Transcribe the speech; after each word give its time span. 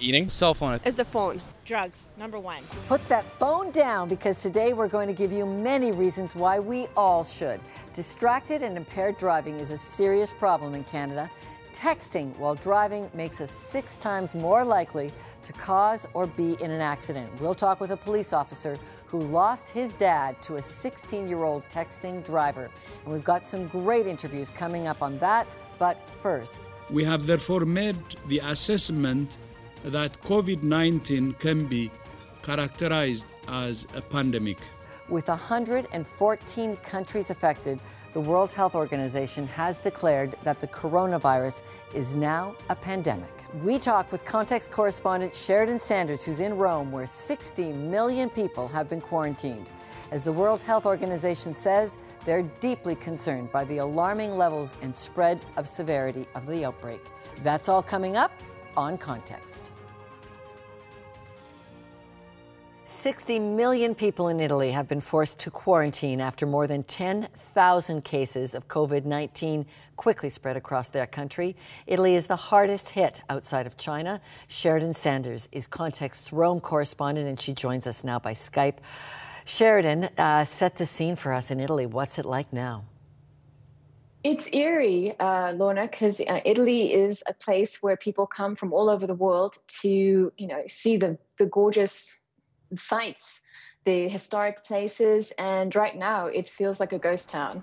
Eating, 0.00 0.28
cell 0.28 0.54
phone. 0.54 0.78
Is 0.84 0.94
the 0.94 1.04
phone. 1.04 1.40
Drugs, 1.64 2.04
number 2.16 2.38
one. 2.38 2.62
Put 2.86 3.06
that 3.08 3.24
phone 3.32 3.72
down 3.72 4.08
because 4.08 4.40
today 4.40 4.72
we're 4.72 4.86
going 4.86 5.08
to 5.08 5.12
give 5.12 5.32
you 5.32 5.44
many 5.44 5.90
reasons 5.90 6.36
why 6.36 6.60
we 6.60 6.86
all 6.96 7.24
should. 7.24 7.60
Distracted 7.94 8.62
and 8.62 8.76
impaired 8.76 9.18
driving 9.18 9.58
is 9.58 9.72
a 9.72 9.78
serious 9.78 10.32
problem 10.32 10.74
in 10.74 10.84
Canada. 10.84 11.28
Texting 11.72 12.36
while 12.38 12.54
driving 12.54 13.10
makes 13.12 13.40
us 13.40 13.50
six 13.50 13.96
times 13.96 14.36
more 14.36 14.64
likely 14.64 15.10
to 15.42 15.52
cause 15.54 16.06
or 16.14 16.28
be 16.28 16.56
in 16.62 16.70
an 16.70 16.80
accident. 16.80 17.28
We'll 17.40 17.56
talk 17.56 17.80
with 17.80 17.90
a 17.90 17.96
police 17.96 18.32
officer 18.32 18.78
who 19.06 19.18
lost 19.18 19.68
his 19.68 19.94
dad 19.94 20.40
to 20.42 20.56
a 20.56 20.62
16 20.62 21.26
year 21.26 21.42
old 21.42 21.64
texting 21.68 22.24
driver. 22.24 22.70
And 23.04 23.12
we've 23.12 23.24
got 23.24 23.44
some 23.44 23.66
great 23.66 24.06
interviews 24.06 24.50
coming 24.52 24.86
up 24.86 25.02
on 25.02 25.18
that. 25.18 25.48
But 25.76 26.00
first, 26.02 26.68
we 26.88 27.02
have 27.04 27.26
therefore 27.26 27.64
made 27.66 27.98
the 28.28 28.38
assessment 28.38 29.36
that 29.84 30.20
COVID 30.22 30.62
19 30.62 31.32
can 31.34 31.66
be 31.66 31.90
characterized 32.42 33.26
as 33.48 33.86
a 33.94 34.00
pandemic. 34.00 34.58
With 35.08 35.28
114 35.28 36.76
countries 36.76 37.30
affected, 37.30 37.80
the 38.14 38.20
World 38.20 38.52
Health 38.52 38.74
Organization 38.74 39.46
has 39.48 39.78
declared 39.78 40.36
that 40.42 40.60
the 40.60 40.68
coronavirus 40.68 41.62
is 41.94 42.14
now 42.14 42.54
a 42.68 42.74
pandemic. 42.74 43.30
We 43.62 43.78
talk 43.78 44.10
with 44.12 44.24
context 44.24 44.70
correspondent 44.70 45.34
Sheridan 45.34 45.78
Sanders, 45.78 46.24
who's 46.24 46.40
in 46.40 46.56
Rome, 46.56 46.90
where 46.90 47.06
60 47.06 47.72
million 47.72 48.28
people 48.28 48.68
have 48.68 48.88
been 48.88 49.00
quarantined. 49.00 49.70
As 50.10 50.24
the 50.24 50.32
World 50.32 50.62
Health 50.62 50.86
Organization 50.86 51.52
says, 51.52 51.98
they're 52.24 52.42
deeply 52.60 52.94
concerned 52.94 53.52
by 53.52 53.64
the 53.64 53.78
alarming 53.78 54.36
levels 54.36 54.74
and 54.82 54.94
spread 54.94 55.38
of 55.56 55.68
severity 55.68 56.26
of 56.34 56.46
the 56.46 56.64
outbreak. 56.64 57.00
That's 57.42 57.68
all 57.68 57.82
coming 57.82 58.16
up 58.16 58.32
on 58.76 58.96
Context. 58.96 59.74
60 62.88 63.38
million 63.38 63.94
people 63.94 64.28
in 64.28 64.40
Italy 64.40 64.70
have 64.70 64.88
been 64.88 65.02
forced 65.02 65.38
to 65.40 65.50
quarantine 65.50 66.22
after 66.22 66.46
more 66.46 66.66
than 66.66 66.82
10,000 66.82 68.02
cases 68.02 68.54
of 68.54 68.66
COVID 68.66 69.04
19 69.04 69.66
quickly 69.96 70.30
spread 70.30 70.56
across 70.56 70.88
their 70.88 71.06
country. 71.06 71.54
Italy 71.86 72.14
is 72.14 72.28
the 72.28 72.36
hardest 72.36 72.88
hit 72.88 73.22
outside 73.28 73.66
of 73.66 73.76
China. 73.76 74.22
Sheridan 74.48 74.94
Sanders 74.94 75.50
is 75.52 75.66
Context's 75.66 76.32
Rome 76.32 76.60
correspondent, 76.60 77.28
and 77.28 77.38
she 77.38 77.52
joins 77.52 77.86
us 77.86 78.04
now 78.04 78.18
by 78.18 78.32
Skype. 78.32 78.78
Sheridan, 79.44 80.08
uh, 80.16 80.44
set 80.44 80.76
the 80.76 80.86
scene 80.86 81.14
for 81.14 81.34
us 81.34 81.50
in 81.50 81.60
Italy. 81.60 81.84
What's 81.84 82.18
it 82.18 82.24
like 82.24 82.54
now? 82.54 82.86
It's 84.24 84.48
eerie, 84.50 85.14
uh, 85.20 85.52
Lorna, 85.52 85.88
because 85.88 86.20
uh, 86.20 86.40
Italy 86.42 86.94
is 86.94 87.22
a 87.26 87.34
place 87.34 87.82
where 87.82 87.98
people 87.98 88.26
come 88.26 88.56
from 88.56 88.72
all 88.72 88.88
over 88.88 89.06
the 89.06 89.14
world 89.14 89.58
to, 89.82 90.32
you 90.38 90.46
know, 90.46 90.62
see 90.66 90.96
the 90.96 91.18
the 91.36 91.46
gorgeous 91.46 92.17
sites, 92.76 93.40
the 93.84 94.08
historic 94.08 94.64
places, 94.64 95.32
and 95.38 95.74
right 95.74 95.96
now 95.96 96.26
it 96.26 96.48
feels 96.48 96.80
like 96.80 96.92
a 96.92 96.98
ghost 96.98 97.28
town. 97.28 97.62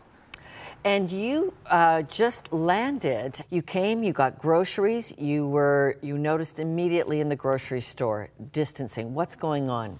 And 0.84 1.12
you 1.12 1.54
uh, 1.66 2.04
just 2.04 2.54
landed. 2.54 3.44
You 3.50 3.64
came. 3.64 4.04
You 4.04 4.14
got 4.14 4.38
groceries. 4.38 5.14
You 5.18 5.48
were. 5.48 5.98
You 6.02 6.18
noticed 6.18 6.60
immediately 6.60 7.22
in 7.22 7.30
the 7.30 7.36
grocery 7.36 7.82
store 7.82 8.30
distancing. 8.52 9.16
What's 9.16 9.36
going 9.36 9.70
on? 9.70 10.00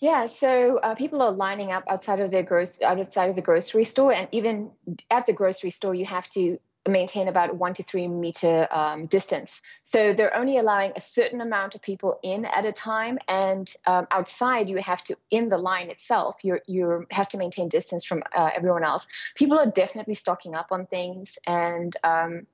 Yeah, 0.00 0.26
so 0.26 0.78
uh, 0.78 0.94
people 0.94 1.22
are 1.22 1.32
lining 1.32 1.72
up 1.72 1.84
outside 1.88 2.20
of 2.20 2.30
their 2.30 2.42
gross 2.42 2.80
outside 2.82 3.30
of 3.30 3.36
the 3.36 3.42
grocery 3.42 3.84
store, 3.84 4.12
and 4.12 4.28
even 4.32 4.70
at 5.10 5.26
the 5.26 5.32
grocery 5.32 5.70
store, 5.70 5.94
you 5.94 6.06
have 6.06 6.28
to 6.30 6.58
maintain 6.90 7.28
about 7.28 7.56
one 7.56 7.74
to 7.74 7.82
three 7.82 8.08
meter 8.08 8.68
um, 8.70 9.06
distance. 9.06 9.60
So 9.82 10.12
they're 10.12 10.36
only 10.36 10.58
allowing 10.58 10.92
a 10.96 11.00
certain 11.00 11.40
amount 11.40 11.74
of 11.74 11.82
people 11.82 12.18
in 12.22 12.44
at 12.44 12.64
a 12.66 12.72
time, 12.72 13.18
and 13.28 13.72
um, 13.86 14.06
outside 14.10 14.68
you 14.68 14.76
have 14.78 15.02
to 15.04 15.16
in 15.30 15.48
the 15.48 15.58
line 15.58 15.90
itself 15.90 16.36
you 16.42 16.58
you 16.66 17.06
have 17.10 17.28
to 17.28 17.38
maintain 17.38 17.68
distance 17.68 18.04
from 18.04 18.22
uh, 18.36 18.50
everyone 18.54 18.84
else. 18.84 19.06
People 19.34 19.58
are 19.58 19.66
definitely 19.66 20.14
stocking 20.14 20.54
up 20.54 20.68
on 20.70 20.86
things, 20.86 21.38
and 21.46 21.96
um, 22.04 22.46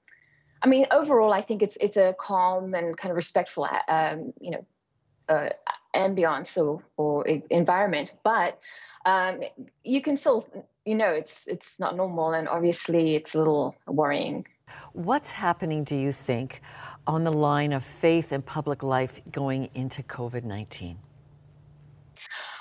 I 0.62 0.68
mean 0.68 0.86
overall, 0.90 1.32
I 1.32 1.42
think 1.42 1.62
it's 1.62 1.76
it's 1.80 1.96
a 1.96 2.14
calm 2.18 2.74
and 2.74 2.96
kind 2.96 3.10
of 3.10 3.16
respectful, 3.16 3.68
um, 3.88 4.32
you 4.40 4.52
know, 4.52 4.66
uh, 5.28 5.50
ambiance 5.94 6.56
or, 6.56 6.82
or 6.96 7.26
environment, 7.26 8.12
but 8.22 8.58
um, 9.04 9.40
you 9.82 10.02
can 10.02 10.16
still, 10.16 10.46
you 10.86 10.94
know, 10.94 11.10
it's 11.10 11.42
it's 11.46 11.74
not 11.78 11.96
normal, 11.96 12.32
and 12.32 12.48
obviously 12.48 13.16
it's 13.16 13.34
a 13.34 13.38
little 13.38 13.74
worrying. 13.86 14.46
What's 14.92 15.30
happening, 15.32 15.84
do 15.84 15.96
you 15.96 16.12
think, 16.12 16.60
on 17.06 17.24
the 17.24 17.32
line 17.32 17.72
of 17.72 17.84
faith 17.84 18.32
and 18.32 18.44
public 18.44 18.82
life 18.82 19.20
going 19.30 19.68
into 19.74 20.02
COVID 20.02 20.44
nineteen? 20.44 20.98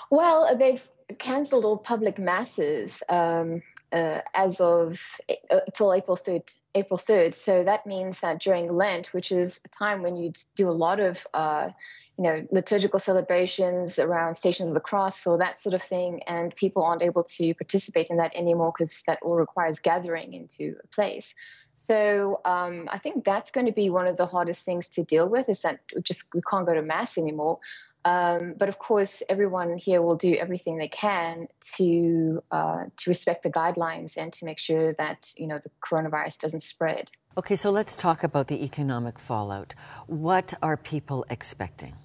Well, 0.10 0.58
they've 0.58 0.86
cancelled 1.20 1.66
all 1.66 1.78
public 1.78 2.18
masses 2.18 3.04
um, 3.10 3.62
uh, 3.96 4.22
as 4.34 4.60
of 4.60 5.02
uh, 5.50 5.62
till 5.74 5.94
April 5.94 6.16
third. 6.16 6.44
April 6.78 7.00
3rd. 7.00 7.34
So 7.34 7.64
that 7.64 7.88
means 7.88 8.20
that 8.20 8.42
during 8.42 8.76
Lent, 8.76 9.14
which 9.14 9.32
is 9.32 9.62
a 9.64 9.70
time 9.70 10.04
when 10.04 10.18
you 10.18 10.34
do 10.58 10.68
a 10.68 10.72
lot 10.72 11.00
of 11.00 11.26
uh, 11.34 11.70
you 12.18 12.24
know, 12.24 12.48
liturgical 12.52 13.00
celebrations 13.00 14.00
around 14.00 14.36
Stations 14.36 14.70
of 14.70 14.74
the 14.74 14.80
Cross 14.80 15.28
or 15.28 15.38
that 15.38 15.62
sort 15.62 15.74
of 15.74 15.82
thing, 15.82 16.22
and 16.28 16.56
people 16.56 16.84
aren't 16.84 17.02
able 17.02 17.24
to 17.24 17.54
participate 17.54 18.08
in 18.08 18.18
that 18.18 18.34
anymore 18.36 18.74
because 18.78 19.04
that 19.06 19.20
all 19.22 19.36
requires 19.36 19.80
gathering 19.80 20.34
into 20.34 20.76
a 20.82 20.88
place. 20.88 21.36
So 21.74 22.40
um, 22.46 22.88
I 22.90 23.00
think 23.00 23.26
that's 23.26 23.52
going 23.52 23.66
to 23.66 23.74
be 23.74 23.90
one 23.90 24.08
of 24.08 24.16
the 24.16 24.26
hardest 24.26 24.64
things 24.64 24.88
to 24.90 25.04
deal 25.04 25.28
with 25.28 25.50
is 25.50 25.62
that 25.62 25.80
just 26.02 26.24
we 26.34 26.42
can't 26.50 26.66
go 26.66 26.74
to 26.74 26.82
mass 26.82 27.18
anymore. 27.18 27.60
Um, 28.06 28.54
but 28.56 28.70
of 28.70 28.78
course, 28.78 29.24
everyone 29.30 29.78
here 29.78 30.00
will 30.00 30.16
do 30.16 30.36
everything 30.36 30.78
they 30.78 30.88
can 30.88 31.48
to 31.78 32.44
uh, 32.52 32.84
to 32.98 33.10
respect 33.10 33.42
the 33.42 33.50
guidelines 33.50 34.14
and 34.16 34.32
to 34.34 34.46
make 34.46 34.60
sure 34.60 34.94
that 34.94 35.34
you 35.36 35.48
know 35.48 35.58
the 35.58 35.72
coronavirus 35.82 36.38
doesn't 36.40 36.62
spread. 36.64 37.10
Okay, 37.36 37.56
so 37.56 37.72
let's 37.72 37.96
talk 37.96 38.24
about 38.24 38.48
the 38.48 38.64
economic 38.64 39.18
fallout. 39.18 39.74
What 40.06 40.54
are 40.62 40.78
people 40.78 41.26
expecting? 41.32 41.96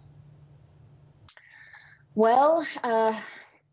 Well, 2.15 2.67
uh, 2.83 3.15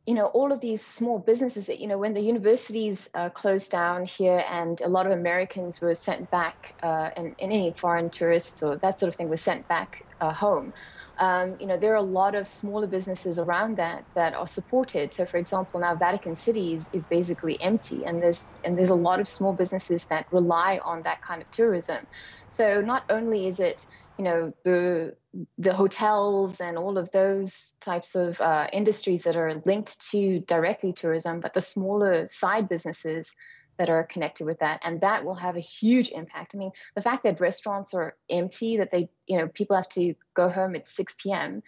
you 0.08 0.14
know, 0.14 0.28
all 0.28 0.54
of 0.54 0.62
these 0.62 0.84
small 0.84 1.20
businesses, 1.20 1.68
that 1.68 1.80
you 1.80 1.88
know, 1.88 1.98
when 1.98 2.14
the 2.14 2.22
universities 2.22 3.10
uh, 3.14 3.30
closed 3.30 3.70
down 3.70 4.06
here 4.06 4.42
and 4.50 4.80
a 4.80 4.88
lot 4.88 5.06
of 5.06 5.12
Americans 5.12 5.82
were 5.82 5.94
sent 5.94 6.32
back, 6.32 6.74
uh, 6.82 7.10
and, 7.18 7.36
and, 7.40 7.52
any 7.52 7.74
foreign 7.74 8.10
tourists 8.10 8.64
or 8.64 8.78
that 8.78 8.98
sort 8.98 9.10
of 9.10 9.18
thing 9.18 9.28
was 9.28 9.42
sent 9.42 9.68
back 9.68 9.98
uh, 10.22 10.32
home, 10.32 10.72
um, 11.20 11.58
you 11.60 11.68
know, 11.68 11.78
there 11.78 11.92
are 11.92 11.96
a 11.96 12.02
lot 12.02 12.36
of 12.36 12.48
smaller 12.48 12.88
businesses 12.88 13.38
around 13.38 13.76
that 13.78 14.06
that 14.16 14.34
are 14.34 14.48
supported. 14.48 15.14
So, 15.14 15.26
for 15.26 15.38
example, 15.38 15.82
now 15.82 15.94
Vatican 15.96 16.38
City 16.38 16.74
is, 16.74 16.88
is 16.94 17.06
basically 17.06 17.60
empty, 17.60 18.06
and 18.06 18.24
there's 18.24 18.48
and 18.64 18.78
there's 18.78 18.90
a 18.90 18.96
lot 18.96 19.20
of 19.20 19.28
small 19.28 19.54
businesses 19.54 20.06
that 20.10 20.26
rely 20.32 20.80
on 20.86 21.02
that 21.04 21.22
kind 21.22 21.42
of 21.42 21.52
tourism. 21.52 22.08
So, 22.48 22.80
not 22.80 23.04
only 23.10 23.46
is 23.48 23.60
it 23.60 23.82
you 24.18 24.24
know 24.24 24.54
the 24.64 25.16
the 25.58 25.74
hotels 25.74 26.60
and 26.60 26.78
all 26.78 26.98
of 26.98 27.12
those 27.12 27.68
types 27.80 28.16
of 28.16 28.40
uh, 28.42 28.68
industries 28.74 29.24
that 29.24 29.36
are 29.36 29.62
linked 29.66 30.00
to 30.12 30.40
directly 30.42 30.94
tourism, 30.94 31.40
but 31.40 31.54
the 31.54 31.62
smaller 31.62 32.26
side 32.28 32.68
businesses 32.68 33.36
that 33.78 33.90
are 33.90 34.04
connected 34.04 34.46
with 34.46 34.60
that, 34.60 34.80
and 34.84 35.02
that 35.02 35.24
will 35.24 35.36
have 35.36 35.56
a 35.56 35.62
huge 35.62 36.10
impact. 36.10 36.56
I 36.56 36.58
mean, 36.58 36.72
the 36.96 37.02
fact 37.02 37.24
that 37.24 37.40
restaurants 37.40 37.94
are 37.94 38.16
empty, 38.30 38.78
that 38.78 38.92
they 38.92 39.10
you 39.28 39.38
know 39.38 39.48
people 39.48 39.76
have 39.76 39.90
to 39.90 40.16
go 40.34 40.50
home 40.50 40.76
at 40.76 40.88
6 40.88 41.16
p.m. 41.22 41.62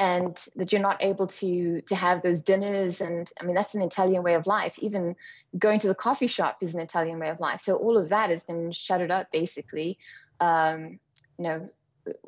And 0.00 0.38
that 0.54 0.70
you're 0.70 0.80
not 0.80 1.02
able 1.02 1.26
to 1.26 1.80
to 1.80 1.96
have 1.96 2.22
those 2.22 2.40
dinners, 2.40 3.00
and 3.00 3.28
I 3.40 3.44
mean 3.44 3.56
that's 3.56 3.74
an 3.74 3.82
Italian 3.82 4.22
way 4.22 4.34
of 4.34 4.46
life. 4.46 4.78
Even 4.78 5.16
going 5.58 5.80
to 5.80 5.88
the 5.88 5.94
coffee 5.94 6.28
shop 6.28 6.58
is 6.60 6.76
an 6.76 6.80
Italian 6.80 7.18
way 7.18 7.30
of 7.30 7.40
life. 7.40 7.60
So 7.60 7.74
all 7.74 7.98
of 7.98 8.10
that 8.10 8.30
has 8.30 8.44
been 8.44 8.70
shuttered 8.70 9.10
up, 9.10 9.32
basically. 9.32 9.98
Um, 10.38 11.00
you 11.36 11.44
know, 11.44 11.68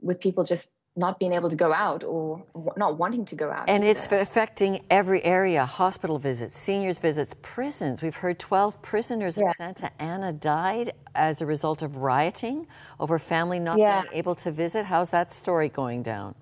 with 0.01 0.21
people 0.21 0.43
just 0.43 0.69
not 0.97 1.19
being 1.19 1.33
able 1.33 1.49
to 1.49 1.57
go 1.57 1.73
out 1.73 2.03
or 2.03 2.45
not 2.77 2.99
wanting 2.99 3.25
to 3.25 3.37
go 3.37 3.51
out. 3.51 3.69
And 3.69 3.85
either. 3.85 3.93
it's 3.93 4.11
affecting 4.11 4.85
every 4.91 5.25
area 5.25 5.65
hospital 5.65 6.19
visits, 6.19 6.57
seniors 6.57 6.99
visits, 6.99 7.35
prisons. 7.43 8.03
We've 8.03 8.17
heard 8.17 8.39
12 8.39 8.83
prisoners 8.83 9.39
yeah. 9.39 9.53
in 9.59 9.75
Sant'Anna 9.75 10.39
died 10.41 10.93
as 11.15 11.41
a 11.41 11.47
result 11.47 11.83
of 11.83 11.99
rioting 11.99 12.67
over 12.99 13.19
family 13.19 13.61
not 13.61 13.79
yeah. 13.79 14.03
being 14.03 14.15
able 14.15 14.35
to 14.37 14.51
visit. 14.51 14.85
How's 14.85 15.11
that 15.11 15.33
story 15.33 15.69
going 15.69 16.03
down? 16.03 16.35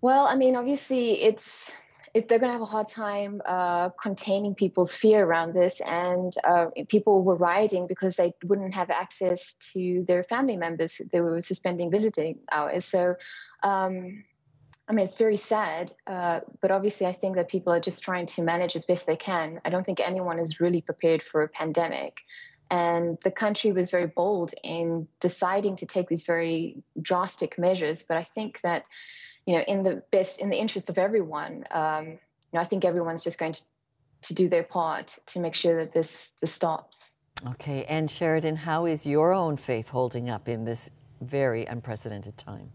Well, 0.00 0.26
I 0.26 0.36
mean, 0.36 0.54
obviously, 0.54 1.22
it's 1.22 1.72
they're 2.14 2.38
going 2.38 2.48
to 2.48 2.52
have 2.52 2.60
a 2.60 2.66
hard 2.66 2.88
time 2.88 3.42
uh, 3.46 3.90
containing 4.02 4.54
people's 4.54 4.92
fear 4.92 5.24
around 5.24 5.54
this. 5.54 5.80
And 5.80 6.32
uh, 6.44 6.66
people 6.88 7.22
were 7.22 7.36
rioting 7.36 7.86
because 7.86 8.16
they 8.16 8.34
wouldn't 8.44 8.74
have 8.74 8.90
access 8.90 9.54
to 9.72 10.04
their 10.06 10.22
family 10.24 10.56
members. 10.56 11.00
They 11.12 11.20
were 11.20 11.40
suspending 11.40 11.90
visiting 11.90 12.38
hours. 12.50 12.84
So, 12.84 13.16
um, 13.62 14.24
I 14.88 14.92
mean, 14.92 15.04
it's 15.04 15.16
very 15.16 15.36
sad. 15.36 15.92
Uh, 16.06 16.40
but 16.62 16.70
obviously, 16.70 17.06
I 17.06 17.12
think 17.12 17.36
that 17.36 17.48
people 17.48 17.72
are 17.72 17.80
just 17.80 18.02
trying 18.02 18.26
to 18.26 18.42
manage 18.42 18.74
as 18.74 18.84
best 18.84 19.06
they 19.06 19.16
can. 19.16 19.60
I 19.64 19.70
don't 19.70 19.84
think 19.84 20.00
anyone 20.00 20.38
is 20.38 20.60
really 20.60 20.80
prepared 20.80 21.22
for 21.22 21.42
a 21.42 21.48
pandemic. 21.48 22.20
And 22.70 23.18
the 23.24 23.30
country 23.30 23.72
was 23.72 23.90
very 23.90 24.06
bold 24.06 24.52
in 24.62 25.08
deciding 25.20 25.76
to 25.76 25.86
take 25.86 26.08
these 26.08 26.22
very 26.22 26.82
drastic 27.00 27.58
measures. 27.58 28.02
But 28.02 28.16
I 28.16 28.24
think 28.24 28.60
that, 28.62 28.84
you 29.46 29.56
know, 29.56 29.62
in 29.66 29.82
the 29.82 30.02
best, 30.10 30.40
in 30.40 30.50
the 30.50 30.56
interest 30.56 30.90
of 30.90 30.98
everyone, 30.98 31.64
um, 31.70 32.06
you 32.06 32.18
know, 32.54 32.60
I 32.60 32.64
think 32.64 32.84
everyone's 32.84 33.24
just 33.24 33.38
going 33.38 33.52
to, 33.52 33.62
to 34.22 34.34
do 34.34 34.48
their 34.48 34.64
part 34.64 35.18
to 35.26 35.40
make 35.40 35.54
sure 35.54 35.84
that 35.84 35.92
this, 35.92 36.32
this 36.40 36.52
stops. 36.52 37.14
Okay. 37.46 37.84
And 37.84 38.10
Sheridan, 38.10 38.56
how 38.56 38.84
is 38.86 39.06
your 39.06 39.32
own 39.32 39.56
faith 39.56 39.88
holding 39.88 40.28
up 40.28 40.48
in 40.48 40.64
this 40.64 40.90
very 41.20 41.64
unprecedented 41.64 42.36
time? 42.36 42.70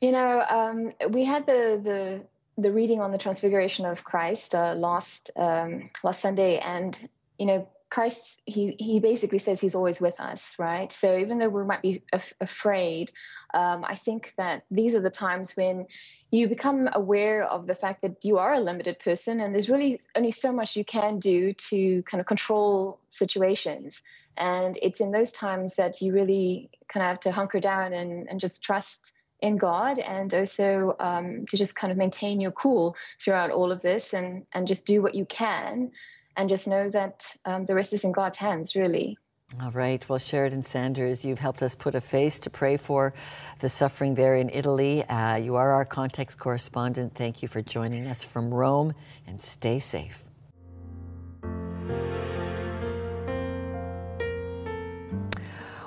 You 0.00 0.12
know, 0.12 0.44
um, 0.48 0.92
we 1.10 1.24
had 1.24 1.46
the, 1.46 1.80
the 1.82 2.24
the 2.56 2.70
reading 2.70 3.00
on 3.00 3.10
the 3.10 3.18
Transfiguration 3.18 3.84
of 3.84 4.04
Christ 4.04 4.54
uh, 4.54 4.74
last 4.74 5.30
um, 5.36 5.88
last 6.02 6.20
Sunday, 6.20 6.58
and 6.58 7.08
you 7.38 7.46
know, 7.46 7.68
Christ, 7.94 8.42
he, 8.44 8.74
he 8.80 8.98
basically 8.98 9.38
says 9.38 9.60
he's 9.60 9.76
always 9.76 10.00
with 10.00 10.18
us, 10.18 10.56
right? 10.58 10.92
So 10.92 11.16
even 11.16 11.38
though 11.38 11.48
we 11.48 11.62
might 11.62 11.80
be 11.80 12.02
af- 12.12 12.32
afraid, 12.40 13.12
um, 13.54 13.84
I 13.84 13.94
think 13.94 14.32
that 14.36 14.64
these 14.68 14.96
are 14.96 15.00
the 15.00 15.10
times 15.10 15.52
when 15.52 15.86
you 16.32 16.48
become 16.48 16.88
aware 16.92 17.44
of 17.44 17.68
the 17.68 17.76
fact 17.76 18.02
that 18.02 18.16
you 18.24 18.38
are 18.38 18.52
a 18.52 18.58
limited 18.58 18.98
person 18.98 19.38
and 19.38 19.54
there's 19.54 19.70
really 19.70 20.00
only 20.16 20.32
so 20.32 20.50
much 20.50 20.74
you 20.74 20.84
can 20.84 21.20
do 21.20 21.52
to 21.52 22.02
kind 22.02 22.20
of 22.20 22.26
control 22.26 22.98
situations. 23.06 24.02
And 24.36 24.76
it's 24.82 25.00
in 25.00 25.12
those 25.12 25.30
times 25.30 25.76
that 25.76 26.02
you 26.02 26.12
really 26.12 26.70
kind 26.88 27.04
of 27.04 27.10
have 27.10 27.20
to 27.20 27.30
hunker 27.30 27.60
down 27.60 27.92
and, 27.92 28.28
and 28.28 28.40
just 28.40 28.64
trust 28.64 29.12
in 29.40 29.56
God 29.56 30.00
and 30.00 30.34
also 30.34 30.96
um, 30.98 31.46
to 31.46 31.56
just 31.56 31.76
kind 31.76 31.92
of 31.92 31.96
maintain 31.96 32.40
your 32.40 32.50
cool 32.50 32.96
throughout 33.22 33.52
all 33.52 33.70
of 33.70 33.82
this 33.82 34.12
and, 34.12 34.46
and 34.52 34.66
just 34.66 34.84
do 34.84 35.00
what 35.00 35.14
you 35.14 35.26
can 35.26 35.92
and 36.36 36.48
just 36.48 36.66
know 36.66 36.88
that 36.90 37.24
um, 37.44 37.64
the 37.64 37.74
rest 37.74 37.92
is 37.92 38.04
in 38.04 38.12
God's 38.12 38.38
hands, 38.38 38.74
really. 38.74 39.16
All 39.62 39.70
right. 39.70 40.06
Well, 40.08 40.18
Sheridan 40.18 40.62
Sanders, 40.62 41.24
you've 41.24 41.38
helped 41.38 41.62
us 41.62 41.74
put 41.76 41.94
a 41.94 42.00
face 42.00 42.40
to 42.40 42.50
pray 42.50 42.76
for 42.76 43.14
the 43.60 43.68
suffering 43.68 44.14
there 44.16 44.34
in 44.34 44.50
Italy. 44.50 45.04
Uh, 45.04 45.36
you 45.36 45.54
are 45.54 45.72
our 45.72 45.84
context 45.84 46.38
correspondent. 46.38 47.14
Thank 47.14 47.40
you 47.40 47.48
for 47.48 47.62
joining 47.62 48.06
us 48.06 48.24
from 48.24 48.52
Rome 48.52 48.94
and 49.26 49.40
stay 49.40 49.78
safe. 49.78 50.24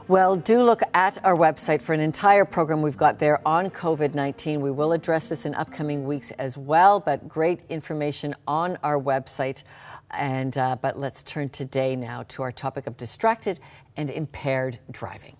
Well, 0.09 0.38
do 0.38 0.63
look 0.63 0.83
at 0.94 1.18
our 1.25 1.36
website 1.36 1.81
for 1.81 1.92
an 1.92 2.00
entire 2.00 2.45
program 2.45 2.81
we've 2.81 2.95
got 2.95 3.19
there 3.19 3.45
on 3.45 3.69
COVID 3.69 4.15
19. 4.15 4.62
We 4.62 4.71
will 4.71 4.94
address 4.94 5.25
this 5.25 5.45
in 5.45 5.54
upcoming 5.56 6.07
weeks 6.07 6.31
as 6.31 6.57
well, 6.57 7.01
but 7.01 7.27
great 7.27 7.59
information 7.68 8.33
on 8.48 8.77
our 8.83 8.98
website. 8.98 9.65
And, 10.12 10.57
uh, 10.57 10.77
but 10.81 10.98
let's 10.98 11.24
turn 11.24 11.50
today 11.50 11.98
now 11.98 12.24
to 12.30 12.44
our 12.44 12.54
topic 12.54 12.88
of 12.88 12.95
distracted 12.95 13.59
and 13.98 14.09
impaired 14.09 14.80
driving. 14.92 15.36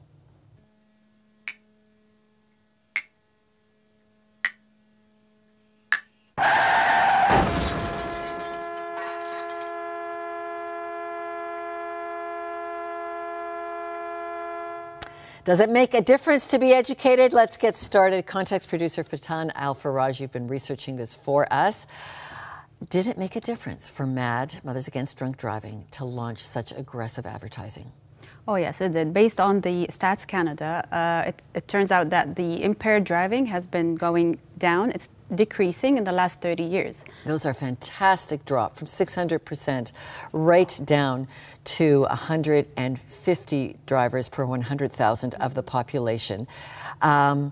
Does 15.48 15.62
it 15.62 15.70
make 15.70 15.94
a 15.94 16.02
difference 16.02 16.48
to 16.48 16.60
be 16.60 16.74
educated? 16.74 17.32
Let's 17.32 17.56
get 17.56 17.78
started. 17.78 18.26
Context 18.26 18.68
producer 18.68 19.02
Fatan 19.02 19.50
Al 19.56 19.74
Faraj, 19.74 20.20
you've 20.20 20.34
been 20.34 20.50
researching 20.50 20.98
this 20.98 21.16
for 21.16 21.48
us. 21.50 21.88
Did 22.90 23.08
it 23.08 23.18
make 23.18 23.38
a 23.38 23.40
difference 23.40 23.88
for 23.88 24.06
MADD, 24.06 24.62
Mothers 24.66 24.90
Against 24.90 25.16
Drunk 25.18 25.38
Driving, 25.38 25.86
to 25.92 26.04
launch 26.04 26.40
such 26.40 26.74
aggressive 26.74 27.26
advertising? 27.26 27.94
Oh, 28.46 28.56
yes, 28.56 28.82
it 28.82 28.92
did. 28.92 29.14
Based 29.14 29.40
on 29.40 29.62
the 29.62 29.88
Stats 29.88 30.28
Canada, 30.28 30.86
uh, 30.92 31.30
it, 31.30 31.42
it, 31.54 31.68
turns 31.70 31.94
out 31.94 32.10
that 32.10 32.36
the 32.36 32.62
impaired 32.62 33.06
driving 33.06 33.46
has 33.46 33.68
been 33.68 33.96
going 33.96 34.40
down. 34.58 34.92
It's 34.92 35.08
decreasing 35.36 35.98
in 35.98 36.04
the 36.04 36.12
last 36.12 36.42
30 36.42 36.64
years. 36.64 37.04
Those 37.26 37.46
are 37.46 37.54
fantastic 37.54 38.46
drop 38.46 38.76
from 38.76 38.88
600% 38.88 39.92
right 40.32 40.80
down 40.86 41.28
to 41.66 42.02
150 42.02 43.78
drivers 43.86 44.30
per 44.30 44.46
100,000 44.46 45.36
of 45.36 45.54
the 45.54 45.64
population. 45.64 46.48
Um, 47.02 47.52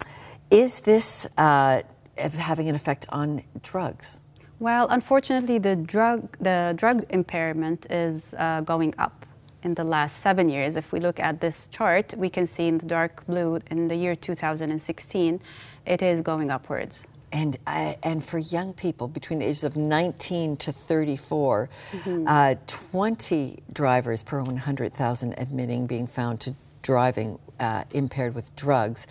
is 0.51 0.81
this 0.81 1.27
uh, 1.37 1.81
having 2.17 2.69
an 2.69 2.75
effect 2.75 3.05
on 3.09 3.43
drugs? 3.61 4.21
Well, 4.59 4.87
unfortunately, 4.89 5.59
the 5.59 5.75
drug 5.75 6.37
the 6.39 6.73
drug 6.77 7.05
impairment 7.09 7.87
is 7.91 8.33
uh, 8.37 8.61
going 8.61 8.93
up 8.97 9.25
in 9.63 9.73
the 9.73 9.83
last 9.83 10.21
seven 10.21 10.47
years. 10.47 10.77
If 10.77 10.93
we 10.93 10.99
look 11.01 11.19
at 11.19 11.41
this 11.41 11.67
chart, 11.67 12.13
we 12.15 12.29
can 12.29 12.47
see 12.47 12.67
in 12.67 12.77
the 12.77 12.85
dark 12.85 13.25
blue 13.25 13.59
in 13.69 13.89
the 13.89 13.95
year 13.95 14.15
2016, 14.15 15.41
it 15.85 16.01
is 16.01 16.21
going 16.21 16.51
upwards. 16.51 17.03
And, 17.31 17.57
uh, 17.67 17.93
and 18.03 18.23
for 18.23 18.37
young 18.37 18.73
people 18.73 19.07
between 19.07 19.39
the 19.39 19.45
ages 19.45 19.63
of 19.63 19.75
19 19.75 20.57
to 20.57 20.71
34, 20.71 21.69
mm-hmm. 21.91 22.25
uh, 22.27 22.55
20 22.67 23.63
drivers 23.73 24.23
per 24.23 24.41
100,000 24.41 25.35
admitting 25.37 25.87
being 25.87 26.07
found 26.07 26.39
to 26.41 26.55
driving 26.81 27.39
uh, 27.59 27.83
impaired 27.91 28.35
with 28.35 28.55
drugs. 28.55 29.07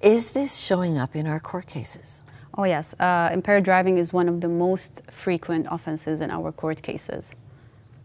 Is 0.00 0.32
this 0.32 0.58
showing 0.58 0.98
up 0.98 1.14
in 1.14 1.26
our 1.26 1.38
court 1.38 1.66
cases? 1.66 2.22
Oh, 2.56 2.64
yes. 2.64 2.94
Uh, 2.98 3.30
impaired 3.32 3.64
driving 3.64 3.98
is 3.98 4.12
one 4.12 4.28
of 4.28 4.40
the 4.40 4.48
most 4.48 5.02
frequent 5.10 5.66
offenses 5.70 6.20
in 6.20 6.30
our 6.30 6.52
court 6.52 6.82
cases. 6.82 7.30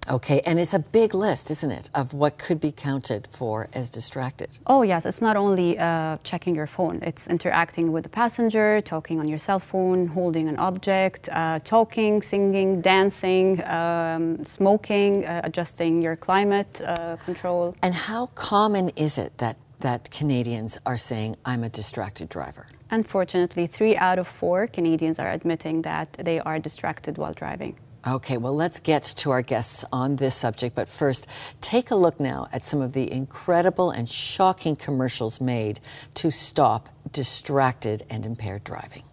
Okay, 0.10 0.40
and 0.46 0.58
it's 0.58 0.74
a 0.74 0.80
big 0.80 1.14
list, 1.14 1.52
isn't 1.52 1.72
it, 1.72 1.90
of 1.94 2.14
what 2.14 2.38
could 2.38 2.62
be 2.62 2.72
counted 2.72 3.28
for 3.30 3.68
as 3.74 3.90
distracted? 3.90 4.58
Oh, 4.66 4.82
yes. 4.82 5.06
It's 5.06 5.22
not 5.22 5.36
only 5.36 5.78
uh, 5.78 6.18
checking 6.24 6.56
your 6.56 6.68
phone, 6.68 7.00
it's 7.02 7.28
interacting 7.28 7.92
with 7.92 8.04
the 8.04 8.10
passenger, 8.10 8.80
talking 8.82 9.20
on 9.20 9.28
your 9.28 9.40
cell 9.40 9.60
phone, 9.60 10.08
holding 10.08 10.48
an 10.48 10.58
object, 10.58 11.28
uh, 11.30 11.60
talking, 11.60 12.22
singing, 12.22 12.80
dancing, 12.80 13.62
um, 13.66 14.46
smoking, 14.46 15.26
uh, 15.26 15.42
adjusting 15.44 16.02
your 16.02 16.16
climate 16.16 16.82
uh, 16.86 17.18
control. 17.18 17.76
And 17.82 17.94
how 17.94 18.28
common 18.28 18.90
is 18.96 19.18
it 19.18 19.38
that, 19.40 19.58
that 19.82 20.10
Canadians 20.10 20.80
are 20.86 20.98
saying, 20.98 21.36
I'm 21.46 21.64
a 21.64 21.70
distracted 21.70 22.30
driver? 22.30 22.68
Unfortunately, 22.90 23.68
three 23.68 23.98
out 23.98 24.20
of 24.20 24.28
four 24.28 24.68
Canadians 24.68 25.20
are 25.20 25.30
admitting 25.30 25.82
that 25.82 26.14
they 26.14 26.40
are 26.40 26.60
distracted 26.60 27.18
while 27.18 27.34
driving. 27.34 27.76
Okay, 28.08 28.38
well, 28.38 28.56
let's 28.56 28.80
get 28.80 29.04
to 29.04 29.32
our 29.32 29.42
guests 29.42 29.84
on 29.92 30.16
this 30.16 30.34
subject. 30.34 30.76
But 30.76 30.88
first, 30.88 31.28
take 31.60 31.92
a 31.92 31.96
look 31.96 32.22
now 32.22 32.48
at 32.54 32.64
some 32.64 32.80
of 32.80 32.94
the 32.94 33.12
incredible 33.12 33.92
and 33.92 34.08
shocking 34.08 34.78
commercials 34.78 35.42
made 35.42 35.82
to 36.14 36.32
stop 36.32 36.88
distracted 37.12 38.06
and 38.10 38.26
impaired 38.26 38.64
driving. 38.64 39.04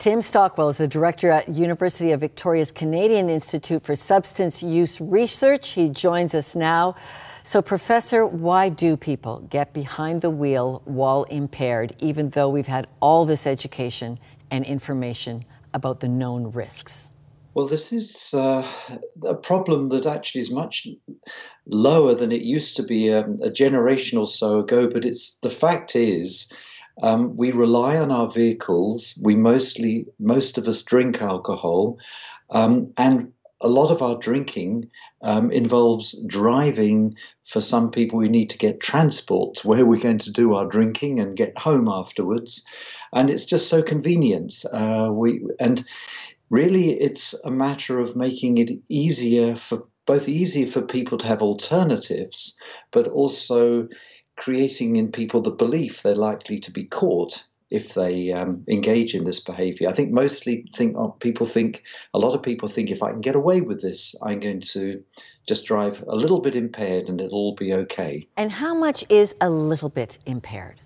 Tim 0.00 0.22
Stockwell 0.22 0.70
is 0.70 0.78
the 0.78 0.88
director 0.88 1.30
at 1.30 1.46
University 1.50 2.12
of 2.12 2.20
Victoria's 2.20 2.72
Canadian 2.72 3.28
Institute 3.28 3.82
for 3.82 3.94
Substance 3.94 4.62
Use 4.62 4.98
Research. 4.98 5.72
He 5.72 5.90
joins 5.90 6.34
us 6.34 6.56
now. 6.56 6.96
So, 7.42 7.60
Professor, 7.60 8.24
why 8.26 8.70
do 8.70 8.96
people 8.96 9.46
get 9.50 9.74
behind 9.74 10.22
the 10.22 10.30
wheel 10.30 10.80
while 10.86 11.24
impaired, 11.24 11.94
even 11.98 12.30
though 12.30 12.48
we've 12.48 12.66
had 12.66 12.86
all 13.00 13.26
this 13.26 13.46
education 13.46 14.18
and 14.50 14.64
information 14.64 15.42
about 15.74 16.00
the 16.00 16.08
known 16.08 16.50
risks? 16.50 17.10
Well, 17.52 17.68
this 17.68 17.92
is 17.92 18.32
uh, 18.32 18.66
a 19.26 19.34
problem 19.34 19.90
that 19.90 20.06
actually 20.06 20.40
is 20.40 20.50
much 20.50 20.88
lower 21.66 22.14
than 22.14 22.32
it 22.32 22.40
used 22.40 22.74
to 22.76 22.82
be 22.82 23.12
um, 23.12 23.38
a 23.42 23.50
generation 23.50 24.16
or 24.16 24.26
so 24.26 24.60
ago. 24.60 24.88
But 24.88 25.04
it's 25.04 25.34
the 25.42 25.50
fact 25.50 25.94
is 25.94 26.50
um, 27.02 27.36
we 27.36 27.52
rely 27.52 27.96
on 27.96 28.10
our 28.10 28.30
vehicles. 28.30 29.18
We 29.22 29.36
mostly, 29.36 30.06
most 30.18 30.58
of 30.58 30.68
us 30.68 30.82
drink 30.82 31.22
alcohol, 31.22 31.98
um, 32.50 32.92
and 32.96 33.32
a 33.60 33.68
lot 33.68 33.90
of 33.90 34.02
our 34.02 34.16
drinking 34.16 34.90
um, 35.22 35.50
involves 35.50 36.18
driving. 36.26 37.16
For 37.46 37.60
some 37.60 37.90
people, 37.90 38.18
we 38.18 38.28
need 38.28 38.50
to 38.50 38.58
get 38.58 38.80
transport 38.80 39.64
where 39.64 39.84
we're 39.84 40.00
going 40.00 40.18
to 40.18 40.32
do 40.32 40.54
our 40.54 40.66
drinking 40.66 41.20
and 41.20 41.36
get 41.36 41.58
home 41.58 41.88
afterwards, 41.88 42.64
and 43.12 43.30
it's 43.30 43.44
just 43.44 43.68
so 43.68 43.82
convenient. 43.82 44.64
Uh, 44.72 45.08
we 45.12 45.42
and 45.58 45.84
really, 46.48 46.90
it's 46.90 47.34
a 47.44 47.50
matter 47.50 47.98
of 47.98 48.16
making 48.16 48.58
it 48.58 48.78
easier 48.88 49.56
for 49.56 49.86
both 50.06 50.28
easier 50.28 50.66
for 50.66 50.82
people 50.82 51.18
to 51.18 51.26
have 51.26 51.42
alternatives, 51.42 52.58
but 52.90 53.06
also 53.06 53.86
creating 54.40 54.96
in 54.96 55.12
people 55.12 55.42
the 55.42 55.50
belief 55.50 56.02
they're 56.02 56.14
likely 56.14 56.58
to 56.58 56.70
be 56.70 56.84
caught 56.84 57.44
if 57.70 57.94
they 57.94 58.32
um, 58.32 58.50
engage 58.68 59.14
in 59.14 59.24
this 59.24 59.38
behavior. 59.38 59.88
I 59.88 59.92
think 59.92 60.10
mostly 60.10 60.66
think 60.74 60.96
oh, 60.96 61.10
people 61.20 61.46
think 61.46 61.82
a 62.14 62.18
lot 62.18 62.34
of 62.34 62.42
people 62.42 62.66
think 62.66 62.90
if 62.90 63.02
I 63.02 63.10
can 63.10 63.20
get 63.20 63.36
away 63.36 63.60
with 63.60 63.82
this, 63.82 64.14
I'm 64.24 64.40
going 64.40 64.62
to 64.72 65.04
just 65.46 65.66
drive 65.66 66.02
a 66.08 66.16
little 66.16 66.40
bit 66.40 66.56
impaired 66.56 67.08
and 67.08 67.20
it'll 67.20 67.38
all 67.38 67.54
be 67.54 67.72
okay. 67.74 68.26
And 68.36 68.50
how 68.50 68.74
much 68.74 69.04
is 69.08 69.36
a 69.40 69.50
little 69.50 69.90
bit 69.90 70.18
impaired? 70.26 70.80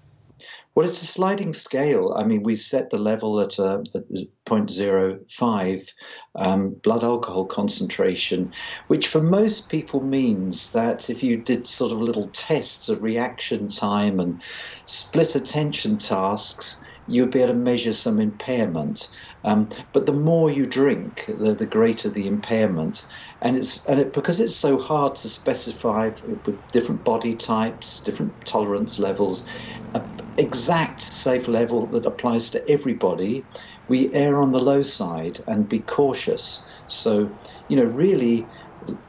Well, 0.75 0.89
it's 0.89 1.03
a 1.03 1.07
sliding 1.07 1.53
scale. 1.53 2.15
I 2.17 2.25
mean, 2.25 2.43
we 2.43 2.57
set 2.57 2.91
the 2.91 2.99
level 2.99 3.41
at, 3.41 3.59
a, 3.61 3.85
at 3.95 4.11
0.05 4.45 5.89
um, 6.35 6.71
blood 6.83 7.05
alcohol 7.05 7.47
concentration, 7.47 8.53
which 8.89 9.07
for 9.07 9.23
most 9.23 9.69
people 9.69 10.01
means 10.01 10.73
that 10.73 11.11
if 11.11 11.23
you 11.23 11.37
did 11.37 11.69
sort 11.69 11.93
of 11.93 12.01
little 12.01 12.29
tests 12.29 12.89
of 12.89 13.03
reaction 13.03 13.69
time 13.69 14.19
and 14.19 14.43
split 14.87 15.37
attention 15.37 15.99
tasks, 15.99 16.81
you'd 17.07 17.31
be 17.31 17.41
able 17.41 17.53
to 17.53 17.59
measure 17.59 17.93
some 17.93 18.19
impairment. 18.19 19.09
Um, 19.45 19.69
but 19.93 20.07
the 20.07 20.13
more 20.13 20.51
you 20.51 20.67
drink, 20.67 21.27
the, 21.27 21.55
the 21.55 21.67
greater 21.67 22.09
the 22.09 22.27
impairment. 22.27 23.07
And 23.45 23.57
it's 23.57 23.85
and 23.87 24.01
it, 24.01 24.13
because 24.15 24.41
it's 24.41 24.57
so 24.57 24.79
hard 24.79 25.15
to 25.17 25.29
specify 25.29 26.11
with 26.25 26.67
different 26.73 27.05
body 27.05 27.37
types, 27.37 28.01
different 28.01 28.35
tolerance 28.47 28.99
levels, 28.99 29.47
an 29.95 30.07
exact 30.39 31.03
safe 31.03 31.47
level 31.47 31.87
that 31.91 32.07
applies 32.07 32.51
to 32.51 32.71
everybody. 32.71 33.47
We 33.87 34.13
err 34.15 34.41
on 34.41 34.51
the 34.53 34.61
low 34.61 34.83
side 34.83 35.41
and 35.47 35.69
be 35.69 35.81
cautious. 35.81 36.67
So, 36.87 37.37
you 37.69 37.77
know, 37.77 37.85
really, 37.85 38.51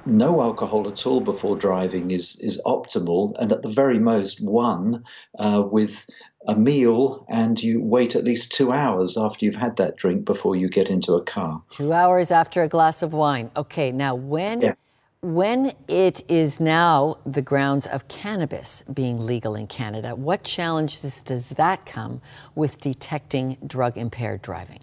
no 0.06 0.42
alcohol 0.42 0.88
at 0.90 1.06
all 1.08 1.22
before 1.22 1.58
driving 1.58 2.12
is 2.12 2.38
is 2.42 2.62
optimal, 2.66 3.34
and 3.40 3.52
at 3.54 3.62
the 3.62 3.70
very 3.72 4.00
most 4.00 4.42
one 4.44 5.04
uh, 5.40 5.64
with 5.72 6.06
a 6.48 6.56
meal, 6.56 7.26
and 7.30 7.62
you 7.62 7.82
wait 7.82 8.16
at 8.16 8.24
least 8.24 8.52
two 8.52 8.72
hours 8.72 9.18
after 9.18 9.46
you've 9.46 9.56
had 9.56 9.78
that 9.78 9.98
drink 9.98 10.26
before 10.26 10.56
you 10.56 10.70
get 10.70 10.90
into 10.90 11.14
a 11.14 11.24
car. 11.24 11.62
Two 11.70 11.92
hours 11.92 12.32
after 12.32 12.62
a 12.62 12.68
glass 12.68 13.02
of 13.02 13.14
wine. 13.14 13.52
Okay, 13.56 13.92
now 13.92 14.16
when. 14.16 14.62
Yeah. 14.62 14.74
When 15.22 15.74
it 15.88 16.24
is 16.30 16.60
now 16.60 17.18
the 17.26 17.42
grounds 17.42 17.88
of 17.88 18.08
cannabis 18.08 18.84
being 18.94 19.26
legal 19.26 19.56
in 19.56 19.66
Canada, 19.66 20.14
what 20.14 20.44
challenges 20.44 21.24
does 21.24 21.50
that 21.50 21.84
come 21.88 22.22
with 22.54 22.80
detecting 22.80 23.58
drug 23.66 23.98
impaired 23.98 24.44
driving? 24.44 24.82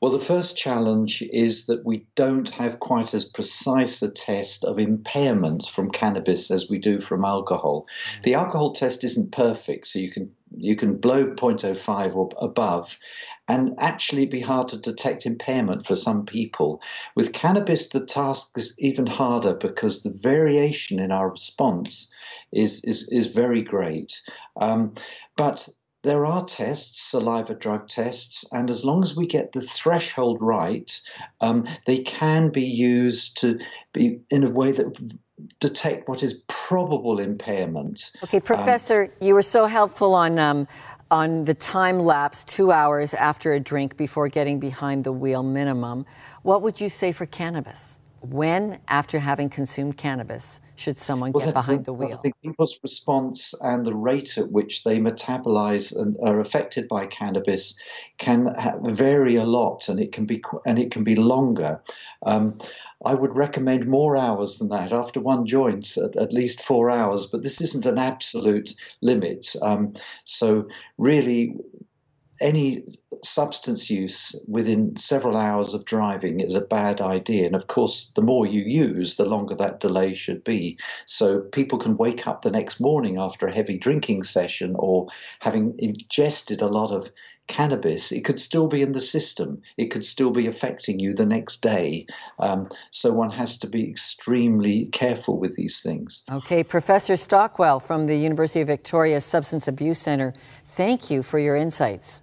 Well, 0.00 0.10
the 0.10 0.24
first 0.24 0.58
challenge 0.58 1.22
is 1.22 1.66
that 1.66 1.86
we 1.86 2.06
don't 2.16 2.50
have 2.50 2.80
quite 2.80 3.14
as 3.14 3.24
precise 3.24 4.02
a 4.02 4.10
test 4.10 4.62
of 4.62 4.78
impairment 4.78 5.70
from 5.72 5.90
cannabis 5.90 6.50
as 6.50 6.68
we 6.68 6.78
do 6.78 7.00
from 7.00 7.24
alcohol. 7.24 7.86
Mm. 8.18 8.22
The 8.24 8.34
alcohol 8.34 8.72
test 8.72 9.04
isn't 9.04 9.32
perfect, 9.32 9.86
so 9.86 9.98
you 9.98 10.10
can 10.10 10.30
you 10.56 10.76
can 10.76 10.96
blow 10.96 11.26
0.05 11.26 12.14
or 12.14 12.30
above 12.40 12.96
and 13.48 13.74
actually 13.78 14.26
be 14.26 14.40
hard 14.40 14.68
to 14.68 14.76
detect 14.76 15.26
impairment 15.26 15.86
for 15.86 15.96
some 15.96 16.26
people. 16.26 16.80
With 17.14 17.32
cannabis, 17.32 17.88
the 17.88 18.04
task 18.04 18.52
is 18.56 18.74
even 18.78 19.06
harder 19.06 19.54
because 19.54 20.02
the 20.02 20.10
variation 20.10 20.98
in 20.98 21.12
our 21.12 21.30
response 21.30 22.12
is 22.52 22.82
is, 22.84 23.08
is 23.10 23.26
very 23.26 23.62
great. 23.62 24.20
Um, 24.60 24.94
but 25.36 25.68
there 26.06 26.24
are 26.24 26.44
tests, 26.44 27.02
saliva 27.02 27.52
drug 27.54 27.88
tests, 27.88 28.44
and 28.52 28.70
as 28.70 28.84
long 28.84 29.02
as 29.02 29.16
we 29.16 29.26
get 29.26 29.50
the 29.50 29.60
threshold 29.60 30.38
right, 30.40 31.00
um, 31.40 31.66
they 31.86 31.98
can 31.98 32.48
be 32.50 32.64
used 32.64 33.36
to 33.38 33.58
be 33.92 34.20
in 34.30 34.44
a 34.44 34.50
way 34.50 34.70
that 34.70 34.86
detect 35.58 36.08
what 36.08 36.22
is 36.22 36.42
probable 36.46 37.18
impairment. 37.18 38.12
Okay, 38.22 38.38
Professor, 38.38 39.02
um, 39.02 39.10
you 39.20 39.34
were 39.34 39.42
so 39.42 39.66
helpful 39.66 40.14
on 40.14 40.38
um, 40.38 40.68
on 41.10 41.42
the 41.42 41.54
time 41.54 41.98
lapse, 41.98 42.44
two 42.44 42.70
hours 42.70 43.12
after 43.12 43.52
a 43.54 43.60
drink 43.60 43.96
before 43.96 44.28
getting 44.28 44.60
behind 44.60 45.02
the 45.02 45.12
wheel 45.12 45.42
minimum. 45.42 46.06
What 46.42 46.62
would 46.62 46.80
you 46.80 46.88
say 46.88 47.10
for 47.10 47.26
cannabis? 47.26 47.98
When, 48.30 48.80
after 48.88 49.18
having 49.18 49.48
consumed 49.48 49.96
cannabis, 49.96 50.60
should 50.74 50.98
someone 50.98 51.32
well, 51.32 51.46
get 51.46 51.54
behind 51.54 51.84
the 51.84 51.92
wheel? 51.92 52.18
I 52.18 52.22
think 52.22 52.34
people's 52.42 52.78
response 52.82 53.54
and 53.60 53.86
the 53.86 53.94
rate 53.94 54.36
at 54.36 54.50
which 54.50 54.84
they 54.84 54.98
metabolize 54.98 55.94
and 55.94 56.16
are 56.22 56.40
affected 56.40 56.88
by 56.88 57.06
cannabis 57.06 57.78
can 58.18 58.54
vary 58.94 59.36
a 59.36 59.44
lot, 59.44 59.88
and 59.88 60.00
it 60.00 60.12
can 60.12 60.26
be 60.26 60.42
and 60.64 60.78
it 60.78 60.90
can 60.90 61.04
be 61.04 61.14
longer. 61.14 61.80
Um, 62.24 62.58
I 63.04 63.14
would 63.14 63.36
recommend 63.36 63.86
more 63.86 64.16
hours 64.16 64.58
than 64.58 64.68
that. 64.70 64.92
After 64.92 65.20
one 65.20 65.46
joint, 65.46 65.96
at, 65.96 66.16
at 66.16 66.32
least 66.32 66.62
four 66.62 66.90
hours, 66.90 67.26
but 67.26 67.42
this 67.42 67.60
isn't 67.60 67.86
an 67.86 67.98
absolute 67.98 68.74
limit. 69.02 69.54
Um, 69.62 69.94
so 70.24 70.66
really, 70.98 71.54
any 72.40 72.84
substance 73.28 73.90
use 73.90 74.34
within 74.46 74.96
several 74.96 75.36
hours 75.36 75.74
of 75.74 75.84
driving 75.84 76.40
is 76.40 76.54
a 76.54 76.60
bad 76.60 77.00
idea. 77.00 77.46
And 77.46 77.56
of 77.56 77.66
course, 77.66 78.12
the 78.14 78.22
more 78.22 78.46
you 78.46 78.62
use, 78.62 79.16
the 79.16 79.24
longer 79.24 79.54
that 79.56 79.80
delay 79.80 80.14
should 80.14 80.44
be. 80.44 80.78
So 81.06 81.40
people 81.40 81.78
can 81.78 81.96
wake 81.96 82.26
up 82.26 82.42
the 82.42 82.50
next 82.50 82.80
morning 82.80 83.18
after 83.18 83.46
a 83.46 83.54
heavy 83.54 83.78
drinking 83.78 84.24
session 84.24 84.74
or 84.78 85.08
having 85.40 85.74
ingested 85.78 86.62
a 86.62 86.66
lot 86.66 86.90
of 86.90 87.10
cannabis, 87.48 88.12
it 88.12 88.24
could 88.24 88.40
still 88.40 88.66
be 88.66 88.82
in 88.82 88.92
the 88.92 89.00
system. 89.00 89.62
It 89.76 89.90
could 89.90 90.04
still 90.04 90.30
be 90.30 90.46
affecting 90.46 90.98
you 90.98 91.14
the 91.14 91.26
next 91.26 91.62
day. 91.62 92.06
Um, 92.38 92.68
so 92.90 93.12
one 93.12 93.30
has 93.30 93.58
to 93.58 93.66
be 93.66 93.88
extremely 93.88 94.86
careful 94.86 95.38
with 95.38 95.56
these 95.56 95.80
things. 95.82 96.24
Okay, 96.30 96.64
Professor 96.64 97.16
Stockwell 97.16 97.80
from 97.80 98.06
the 98.06 98.16
University 98.16 98.60
of 98.60 98.66
Victoria 98.66 99.20
Substance 99.20 99.68
Abuse 99.68 99.98
Center, 99.98 100.34
thank 100.64 101.10
you 101.10 101.22
for 101.22 101.38
your 101.38 101.56
insights. 101.56 102.22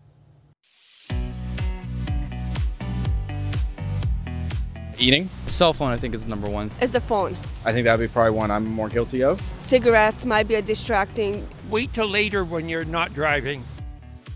Eating. 4.97 5.29
Cell 5.47 5.73
phone, 5.73 5.91
I 5.91 5.97
think, 5.97 6.13
is 6.13 6.27
number 6.27 6.49
one. 6.49 6.71
Is 6.81 6.91
the 6.91 7.01
phone. 7.01 7.35
I 7.65 7.73
think 7.73 7.85
that 7.85 7.97
would 7.97 8.09
be 8.09 8.11
probably 8.11 8.31
one 8.37 8.51
I'm 8.51 8.65
more 8.65 8.89
guilty 8.89 9.23
of. 9.23 9.41
Cigarettes 9.41 10.25
might 10.25 10.47
be 10.47 10.55
a 10.55 10.61
distracting. 10.61 11.47
Wait 11.69 11.93
till 11.93 12.07
later 12.07 12.43
when 12.45 12.69
you're 12.69 12.85
not 12.85 13.13
driving. 13.13 13.63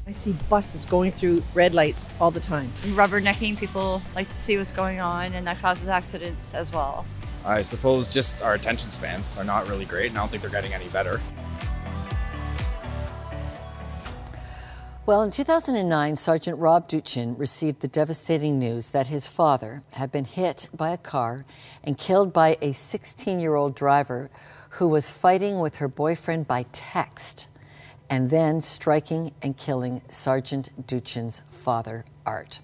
I 0.07 0.13
see 0.13 0.33
buses 0.49 0.85
going 0.85 1.11
through 1.11 1.43
red 1.53 1.73
lights 1.73 2.05
all 2.19 2.31
the 2.31 2.39
time. 2.39 2.67
Rubbernecking 2.95 3.59
people 3.59 4.01
like 4.15 4.27
to 4.27 4.33
see 4.33 4.57
what's 4.57 4.71
going 4.71 5.01
on, 5.01 5.33
and 5.33 5.45
that 5.45 5.57
causes 5.57 5.89
accidents 5.89 6.53
as 6.53 6.71
well. 6.71 7.05
I 7.45 7.61
suppose 7.61 8.13
just 8.13 8.41
our 8.41 8.53
attention 8.53 8.89
spans 8.91 9.37
are 9.37 9.43
not 9.43 9.67
really 9.67 9.85
great, 9.85 10.09
and 10.09 10.17
I 10.17 10.21
don't 10.21 10.29
think 10.29 10.41
they're 10.41 10.51
getting 10.51 10.73
any 10.73 10.87
better. 10.89 11.19
Well, 15.07 15.23
in 15.23 15.31
2009, 15.31 16.17
Sergeant 16.17 16.59
Rob 16.59 16.89
Duchin 16.89 17.39
received 17.39 17.79
the 17.79 17.87
devastating 17.87 18.59
news 18.59 18.89
that 18.89 19.07
his 19.07 19.25
father 19.25 19.81
had 19.91 20.11
been 20.11 20.25
hit 20.25 20.67
by 20.75 20.89
a 20.89 20.97
car 20.97 21.45
and 21.81 21.97
killed 21.97 22.33
by 22.33 22.57
a 22.61 22.73
16 22.73 23.39
year 23.39 23.55
old 23.55 23.73
driver 23.73 24.29
who 24.71 24.89
was 24.89 25.09
fighting 25.09 25.61
with 25.61 25.77
her 25.77 25.87
boyfriend 25.87 26.45
by 26.45 26.65
text 26.73 27.47
and 28.09 28.29
then 28.29 28.59
striking 28.59 29.33
and 29.41 29.55
killing 29.55 30.01
Sergeant 30.09 30.71
Duchin's 30.85 31.41
father, 31.47 32.03
Art. 32.25 32.59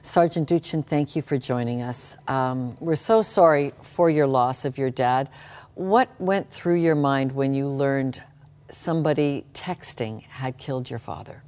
Sergeant 0.00 0.48
Duchin, 0.48 0.82
thank 0.82 1.14
you 1.14 1.20
for 1.20 1.36
joining 1.36 1.82
us. 1.82 2.16
Um, 2.26 2.74
we're 2.80 2.96
so 2.96 3.20
sorry 3.20 3.74
for 3.82 4.08
your 4.08 4.26
loss 4.26 4.64
of 4.64 4.78
your 4.78 4.88
dad. 4.88 5.28
What 5.74 6.08
went 6.18 6.48
through 6.48 6.76
your 6.76 6.94
mind 6.94 7.32
when 7.32 7.52
you 7.52 7.68
learned 7.68 8.22
somebody 8.70 9.44
texting 9.52 10.22
had 10.22 10.56
killed 10.56 10.88
your 10.88 10.98
father? 10.98 11.42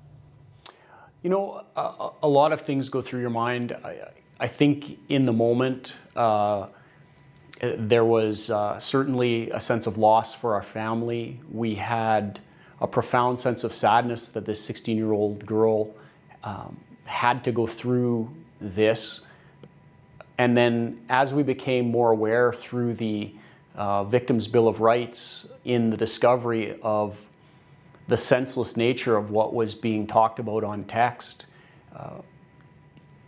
You 1.25 1.31
know, 1.31 1.65
a, 1.75 2.11
a, 2.25 2.29
lot 2.29 2.53
of 2.53 2.61
things 2.61 2.91
go 2.91 3.01
through 3.01 3.23
your 3.23 3.31
mind. 3.31 3.73
I, 3.73 4.09
I 4.39 4.47
think 4.47 4.99
in 5.09 5.25
the 5.25 5.33
moment, 5.33 5.97
uh, 6.15 6.67
there 7.63 8.05
was 8.05 8.51
uh, 8.51 8.79
certainly 8.79 9.49
a 9.49 9.59
sense 9.59 9.87
of 9.87 9.97
loss 9.97 10.35
for 10.35 10.53
our 10.53 10.63
family. 10.63 11.41
We 11.51 11.77
had 11.77 12.41
a 12.79 12.87
profound 12.87 13.41
sense 13.41 13.65
of 13.65 13.73
sadness 13.73 14.29
that 14.29 14.45
this 14.45 14.63
16 14.63 14.99
year 14.99 15.13
old 15.13 15.47
girl 15.47 15.95
um, 16.43 16.79
had 17.07 17.43
to 17.45 17.53
go 17.53 17.67
through 17.67 18.31
this. 18.61 19.23
And 20.37 20.55
then, 20.55 21.01
as 21.09 21.33
we 21.33 21.43
became 21.43 21.91
more 21.91 22.11
aware 22.11 22.53
through 22.53 22.97
the 22.97 23.35
uh, 23.77 24.05
Victims' 24.05 24.47
Bill 24.47 24.69
of 24.69 24.83
Rights 24.83 25.47
in 25.65 25.89
the 25.89 25.97
discovery 25.97 26.79
of 26.83 27.17
the 28.09 28.17
senseless 28.17 28.77
nature 28.77 29.17
of 29.17 29.31
what 29.31 29.55
was 29.55 29.75
being 29.75 30.07
talked 30.07 30.39
about 30.39 30.65
on 30.65 30.85
text. 30.85 31.47
Uh, 31.95 32.19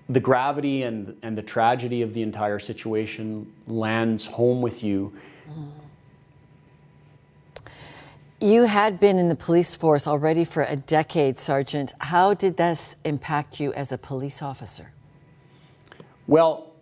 the 0.08 0.20
gravity 0.20 0.84
and, 0.84 1.16
and 1.22 1.36
the 1.36 1.42
tragedy 1.42 2.02
of 2.02 2.14
the 2.14 2.22
entire 2.22 2.58
situation 2.58 3.52
lands 3.66 4.24
home 4.26 4.62
with 4.62 4.82
you. 4.82 5.12
You 8.40 8.64
had 8.66 9.00
been 9.00 9.18
in 9.18 9.28
the 9.28 9.34
police 9.34 9.74
force 9.74 10.06
already 10.06 10.44
for 10.44 10.62
a 10.64 10.76
decade, 10.76 11.38
Sergeant. 11.38 11.94
How 12.00 12.34
did 12.34 12.56
this 12.56 12.96
impact 13.04 13.60
you 13.60 13.72
as 13.72 13.92
a 13.92 13.98
police 13.98 14.42
officer? 14.42 14.92
Well, 16.26 16.72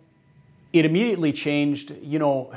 it 0.73 0.85
immediately 0.85 1.31
changed. 1.31 1.95
You 2.01 2.19
know, 2.19 2.53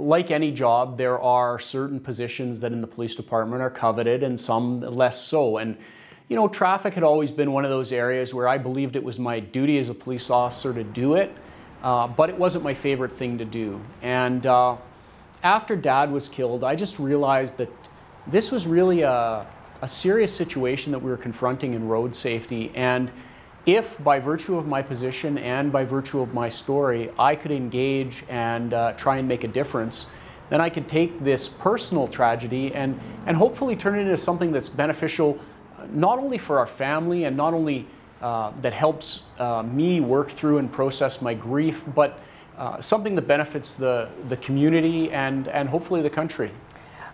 like 0.00 0.30
any 0.30 0.50
job, 0.50 0.96
there 0.96 1.20
are 1.20 1.58
certain 1.58 2.00
positions 2.00 2.60
that 2.60 2.72
in 2.72 2.80
the 2.80 2.86
police 2.86 3.14
department 3.14 3.62
are 3.62 3.70
coveted 3.70 4.22
and 4.22 4.38
some 4.38 4.80
less 4.80 5.20
so. 5.20 5.58
And 5.58 5.76
you 6.28 6.36
know, 6.36 6.46
traffic 6.46 6.92
had 6.94 7.04
always 7.04 7.32
been 7.32 7.52
one 7.52 7.64
of 7.64 7.70
those 7.70 7.90
areas 7.90 8.34
where 8.34 8.48
I 8.48 8.58
believed 8.58 8.96
it 8.96 9.02
was 9.02 9.18
my 9.18 9.40
duty 9.40 9.78
as 9.78 9.88
a 9.88 9.94
police 9.94 10.28
officer 10.28 10.74
to 10.74 10.84
do 10.84 11.14
it, 11.14 11.34
uh, 11.82 12.06
but 12.06 12.28
it 12.28 12.36
wasn't 12.36 12.64
my 12.64 12.74
favorite 12.74 13.12
thing 13.12 13.38
to 13.38 13.46
do. 13.46 13.80
And 14.02 14.44
uh, 14.46 14.76
after 15.42 15.74
dad 15.74 16.12
was 16.12 16.28
killed, 16.28 16.64
I 16.64 16.74
just 16.74 16.98
realized 16.98 17.56
that 17.56 17.70
this 18.26 18.50
was 18.50 18.66
really 18.66 19.02
a, 19.02 19.46
a 19.80 19.88
serious 19.88 20.34
situation 20.34 20.92
that 20.92 20.98
we 20.98 21.10
were 21.10 21.16
confronting 21.16 21.72
in 21.72 21.88
road 21.88 22.14
safety. 22.14 22.72
And 22.74 23.10
if 23.66 24.02
by 24.02 24.18
virtue 24.18 24.56
of 24.56 24.66
my 24.66 24.82
position 24.82 25.38
and 25.38 25.70
by 25.70 25.84
virtue 25.84 26.20
of 26.20 26.32
my 26.32 26.48
story, 26.48 27.10
I 27.18 27.34
could 27.34 27.50
engage 27.50 28.24
and 28.28 28.72
uh, 28.72 28.92
try 28.92 29.18
and 29.18 29.28
make 29.28 29.44
a 29.44 29.48
difference, 29.48 30.06
then 30.50 30.60
I 30.60 30.70
could 30.70 30.88
take 30.88 31.22
this 31.22 31.48
personal 31.48 32.08
tragedy 32.08 32.74
and, 32.74 32.98
and 33.26 33.36
hopefully 33.36 33.76
turn 33.76 33.98
it 33.98 34.02
into 34.02 34.16
something 34.16 34.52
that's 34.52 34.68
beneficial 34.68 35.38
not 35.90 36.18
only 36.18 36.38
for 36.38 36.58
our 36.58 36.66
family 36.66 37.24
and 37.24 37.36
not 37.36 37.54
only 37.54 37.86
uh, 38.20 38.52
that 38.62 38.72
helps 38.72 39.20
uh, 39.38 39.62
me 39.62 40.00
work 40.00 40.30
through 40.30 40.58
and 40.58 40.72
process 40.72 41.22
my 41.22 41.34
grief, 41.34 41.84
but 41.94 42.18
uh, 42.56 42.80
something 42.80 43.14
that 43.14 43.22
benefits 43.22 43.74
the, 43.74 44.08
the 44.26 44.36
community 44.38 45.10
and, 45.12 45.46
and 45.48 45.68
hopefully 45.68 46.02
the 46.02 46.10
country. 46.10 46.50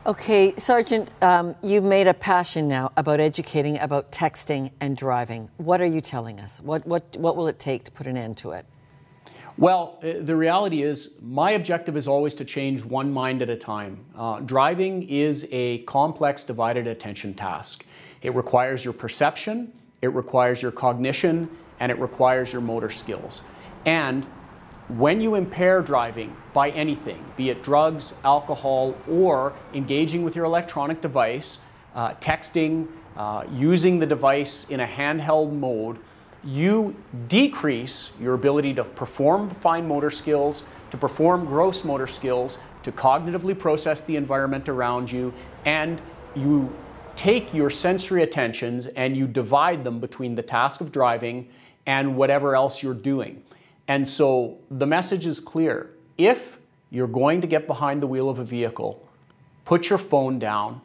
Okay, 0.07 0.55
Sergeant, 0.59 1.11
um, 1.23 1.55
you've 1.63 1.83
made 1.83 2.07
a 2.07 2.13
passion 2.13 2.69
now 2.69 2.93
about 2.99 3.21
educating 3.21 3.79
about 3.79 4.13
texting 4.13 4.71
and 4.81 4.99
driving. 4.99 5.49
What 5.57 5.81
are 5.81 5.87
you 5.87 6.03
telling 6.03 6.41
us? 6.41 6.61
What, 6.61 6.87
what, 6.87 7.17
what 7.17 7.37
will 7.37 7.49
it 7.49 7.59
take 7.59 7.85
to 7.85 7.91
put 7.91 8.07
an 8.07 8.19
end 8.19 8.37
to 8.39 8.51
it? 8.51 8.67
Well, 9.57 9.99
uh, 10.03 10.21
the 10.21 10.37
reality 10.37 10.83
is, 10.83 11.15
my 11.23 11.53
objective 11.53 11.97
is 11.97 12.07
always 12.07 12.35
to 12.35 12.45
change 12.45 12.85
one 12.85 13.11
mind 13.11 13.41
at 13.41 13.49
a 13.49 13.57
time. 13.57 14.05
Uh, 14.15 14.41
driving 14.41 15.05
is 15.05 15.49
a 15.51 15.79
complex, 15.85 16.43
divided 16.43 16.87
attention 16.87 17.33
task. 17.33 17.87
It 18.21 18.35
requires 18.35 18.85
your 18.85 18.93
perception, 18.93 19.73
it 20.03 20.09
requires 20.09 20.61
your 20.61 20.73
cognition, 20.73 21.49
and 21.81 21.91
it 21.91 21.99
requires 21.99 22.53
your 22.53 22.61
motor 22.61 22.91
skills. 22.91 23.41
And 23.87 24.27
when 24.89 25.21
you 25.21 25.35
impair 25.35 25.81
driving 25.81 26.37
by 26.53 26.71
anything, 26.71 27.25
be 27.37 27.51
it 27.51 27.63
drugs, 27.63 28.15
alcohol, 28.25 28.95
or 29.09 29.55
engaging 29.73 30.23
with 30.23 30.37
your 30.37 30.45
electronic 30.45 31.01
device, 31.01 31.59
uh, 31.95 32.15
texting, 32.15 32.89
uh, 33.17 33.45
using 33.51 33.99
the 33.99 34.07
device 34.07 34.65
in 34.69 34.81
a 34.81 34.87
handheld 34.87 35.53
mode, 35.53 35.99
you 36.43 36.95
decrease 37.29 38.11
your 38.21 38.35
ability 38.35 38.75
to 38.75 38.85
perform 38.85 39.49
fine 39.49 39.89
motor 39.89 40.11
skills, 40.11 40.65
to 40.91 40.99
perform 40.99 41.47
gross 41.47 41.85
motor 41.85 42.07
skills, 42.07 42.59
to 42.83 42.93
cognitively 42.93 43.59
process 43.59 44.03
the 44.03 44.15
environment 44.17 44.69
around 44.69 45.11
you, 45.11 45.33
and 45.65 46.03
you 46.35 46.71
take 47.17 47.55
your 47.55 47.71
sensory 47.71 48.23
attentions 48.23 48.87
and 48.89 49.17
you 49.17 49.27
divide 49.27 49.85
them 49.85 50.01
between 50.01 50.35
the 50.35 50.43
task 50.43 50.81
of 50.81 50.93
driving 50.93 51.49
and 51.87 52.17
whatever 52.17 52.55
else 52.55 52.83
you're 52.83 52.93
doing. 52.93 53.43
And 53.89 54.07
so 54.07 54.59
the 54.71 54.87
message 54.87 55.27
is 55.27 55.41
clear. 55.41 55.91
If 56.17 56.59
you're 56.91 57.07
going 57.07 57.41
to 57.41 57.47
get 57.47 57.67
behind 57.67 58.03
the 58.03 58.07
wheel 58.07 58.31
of 58.31 58.39
a 58.39 58.45
vehicle, 58.45 59.07
put 59.65 59.91
your 59.91 59.99
phone 59.99 60.39
down, 60.39 60.81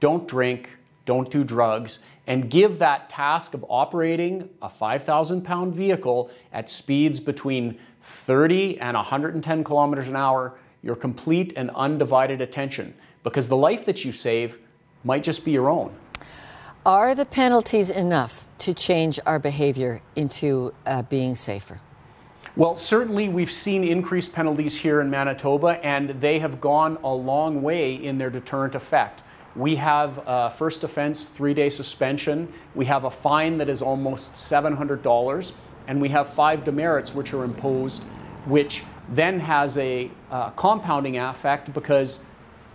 don't 0.00 0.28
drink, 0.28 0.70
don't 1.04 1.30
do 1.30 1.42
drugs, 1.42 1.98
and 2.26 2.50
give 2.50 2.78
that 2.78 3.08
task 3.08 3.54
of 3.54 3.64
operating 3.68 4.48
a 4.60 4.68
5,000 4.68 5.42
pound 5.42 5.74
vehicle 5.74 6.30
at 6.52 6.68
speeds 6.68 7.18
between 7.18 7.78
30 8.02 8.78
and 8.80 8.94
110 8.94 9.64
kilometers 9.64 10.08
an 10.08 10.16
hour 10.16 10.58
your 10.82 10.96
complete 10.96 11.52
and 11.56 11.70
undivided 11.74 12.40
attention. 12.40 12.94
Because 13.24 13.48
the 13.48 13.56
life 13.56 13.84
that 13.86 14.04
you 14.04 14.12
save 14.12 14.58
might 15.04 15.22
just 15.22 15.44
be 15.44 15.50
your 15.50 15.68
own. 15.68 15.94
Are 16.86 17.14
the 17.14 17.24
penalties 17.24 17.90
enough 17.90 18.48
to 18.58 18.72
change 18.72 19.18
our 19.26 19.38
behavior 19.38 20.00
into 20.16 20.72
uh, 20.86 21.02
being 21.02 21.34
safer? 21.34 21.80
Well, 22.58 22.74
certainly 22.74 23.28
we've 23.28 23.52
seen 23.52 23.84
increased 23.84 24.32
penalties 24.32 24.76
here 24.76 25.00
in 25.00 25.08
Manitoba, 25.08 25.78
and 25.86 26.10
they 26.20 26.40
have 26.40 26.60
gone 26.60 26.98
a 27.04 27.14
long 27.14 27.62
way 27.62 27.94
in 27.94 28.18
their 28.18 28.30
deterrent 28.30 28.74
effect. 28.74 29.22
We 29.54 29.76
have 29.76 30.20
a 30.26 30.50
first 30.50 30.82
offense 30.82 31.26
three 31.26 31.54
day 31.54 31.68
suspension, 31.68 32.52
we 32.74 32.84
have 32.86 33.04
a 33.04 33.12
fine 33.12 33.58
that 33.58 33.68
is 33.68 33.80
almost 33.80 34.34
$700, 34.34 35.52
and 35.86 36.00
we 36.00 36.08
have 36.08 36.34
five 36.34 36.64
demerits 36.64 37.14
which 37.14 37.32
are 37.32 37.44
imposed, 37.44 38.02
which 38.46 38.82
then 39.10 39.38
has 39.38 39.78
a 39.78 40.10
uh, 40.32 40.50
compounding 40.50 41.16
effect 41.16 41.72
because 41.72 42.18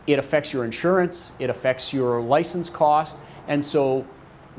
it 0.08 0.18
affects 0.18 0.54
your 0.54 0.64
insurance, 0.64 1.34
it 1.40 1.50
affects 1.50 1.92
your 1.92 2.22
license 2.22 2.70
cost, 2.70 3.18
and 3.50 3.62
so 3.62 4.08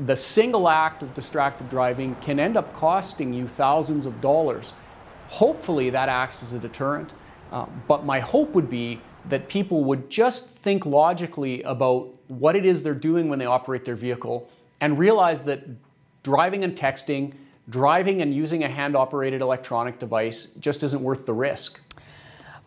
the 0.01 0.15
single 0.15 0.69
act 0.69 1.01
of 1.01 1.15
distracted 1.15 1.67
driving 1.67 2.15
can 2.21 2.39
end 2.39 2.55
up 2.55 2.71
costing 2.75 3.33
you 3.33 3.47
thousands 3.47 4.05
of 4.05 4.21
dollars. 4.21 4.73
Hopefully, 5.29 5.89
that 5.89 6.09
acts 6.09 6.43
as 6.43 6.53
a 6.53 6.59
deterrent, 6.59 7.13
uh, 7.51 7.65
but 7.87 8.05
my 8.05 8.19
hope 8.19 8.51
would 8.51 8.69
be 8.69 9.01
that 9.29 9.47
people 9.49 9.83
would 9.83 10.09
just 10.09 10.49
think 10.49 10.85
logically 10.85 11.63
about 11.63 12.13
what 12.27 12.55
it 12.55 12.65
is 12.65 12.81
they're 12.81 12.93
doing 12.93 13.29
when 13.29 13.39
they 13.39 13.45
operate 13.45 13.85
their 13.85 13.95
vehicle 13.95 14.49
and 14.81 14.99
realize 14.99 15.41
that 15.41 15.63
driving 16.23 16.63
and 16.63 16.75
texting, 16.75 17.33
driving 17.69 18.21
and 18.21 18.33
using 18.33 18.63
a 18.63 18.69
hand 18.69 18.95
operated 18.95 19.41
electronic 19.41 19.99
device 19.99 20.45
just 20.59 20.83
isn't 20.83 21.01
worth 21.01 21.25
the 21.25 21.33
risk. 21.33 21.79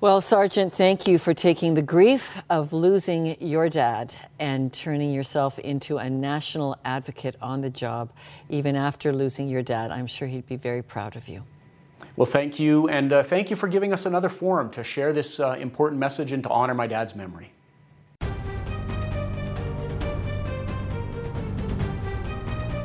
Well, 0.01 0.21
Sergeant, 0.21 0.73
thank 0.73 1.09
you 1.09 1.19
for 1.19 1.35
taking 1.35 1.75
the 1.75 1.83
grief 1.83 2.41
of 2.51 2.73
losing 2.73 3.37
your 3.41 3.69
dad 3.69 4.15
and 4.39 4.73
turning 4.73 5.13
yourself 5.13 5.59
into 5.59 5.99
a 5.99 6.09
national 6.09 6.77
advocate 6.85 7.35
on 7.43 7.63
the 7.63 7.71
job, 7.71 8.13
even 8.49 8.77
after 8.77 9.13
losing 9.13 9.49
your 9.49 9.63
dad. 9.63 9.91
I'm 9.91 10.07
sure 10.07 10.29
he'd 10.29 10.47
be 10.47 10.55
very 10.55 10.83
proud 10.83 11.17
of 11.17 11.29
you. 11.29 11.43
Well, 12.19 12.27
thank 12.27 12.59
you, 12.59 12.89
and 12.89 13.13
uh, 13.13 13.23
thank 13.23 13.49
you 13.49 13.55
for 13.55 13.69
giving 13.69 13.93
us 13.93 14.05
another 14.05 14.29
forum 14.29 14.71
to 14.71 14.83
share 14.83 15.13
this 15.13 15.39
uh, 15.39 15.53
important 15.53 16.01
message 16.01 16.33
and 16.33 16.43
to 16.43 16.49
honor 16.49 16.75
my 16.75 16.89
dad's 16.89 17.15
memory. 17.15 17.53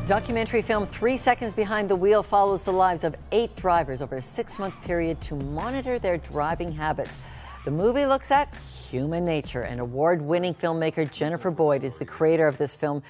Documentary 0.07 0.61
film 0.61 0.85
Three 0.85 1.17
Seconds 1.17 1.55
Behind 1.55 1.89
the 1.89 1.95
Wheel 1.95 2.21
follows 2.21 2.61
the 2.61 2.73
lives 2.73 3.03
of 3.03 3.15
eight 3.31 3.55
drivers 3.55 4.03
over 4.03 4.17
a 4.17 4.21
six 4.21 4.59
month 4.59 4.79
period 4.83 5.19
to 5.21 5.35
monitor 5.35 5.97
their 5.97 6.19
driving 6.19 6.71
habits. 6.71 7.17
The 7.65 7.71
movie 7.71 8.05
looks 8.05 8.29
at 8.29 8.53
human 8.53 9.25
nature, 9.25 9.63
and 9.63 9.79
award 9.79 10.21
winning 10.21 10.53
filmmaker 10.53 11.11
Jennifer 11.11 11.49
Boyd 11.49 11.83
is 11.83 11.97
the 11.97 12.05
creator 12.05 12.47
of 12.47 12.59
this 12.59 12.75
film. 12.75 13.01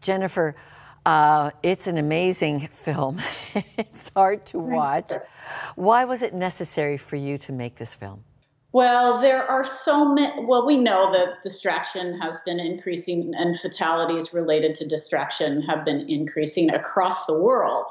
Jennifer, 0.00 0.54
uh, 1.04 1.50
it's 1.62 1.86
an 1.86 1.98
amazing 1.98 2.60
film. 2.72 3.20
it's 3.78 4.10
hard 4.14 4.46
to 4.46 4.58
watch. 4.58 5.12
Why 5.74 6.04
was 6.04 6.22
it 6.22 6.34
necessary 6.34 6.96
for 6.96 7.16
you 7.16 7.38
to 7.38 7.52
make 7.52 7.76
this 7.76 7.94
film? 7.94 8.24
Well, 8.72 9.20
there 9.20 9.44
are 9.44 9.64
so 9.64 10.14
many. 10.14 10.46
Well, 10.46 10.66
we 10.66 10.78
know 10.78 11.12
that 11.12 11.42
distraction 11.42 12.18
has 12.20 12.40
been 12.46 12.58
increasing 12.58 13.34
and 13.36 13.58
fatalities 13.58 14.32
related 14.32 14.74
to 14.76 14.88
distraction 14.88 15.60
have 15.62 15.84
been 15.84 16.08
increasing 16.08 16.74
across 16.74 17.26
the 17.26 17.38
world. 17.38 17.86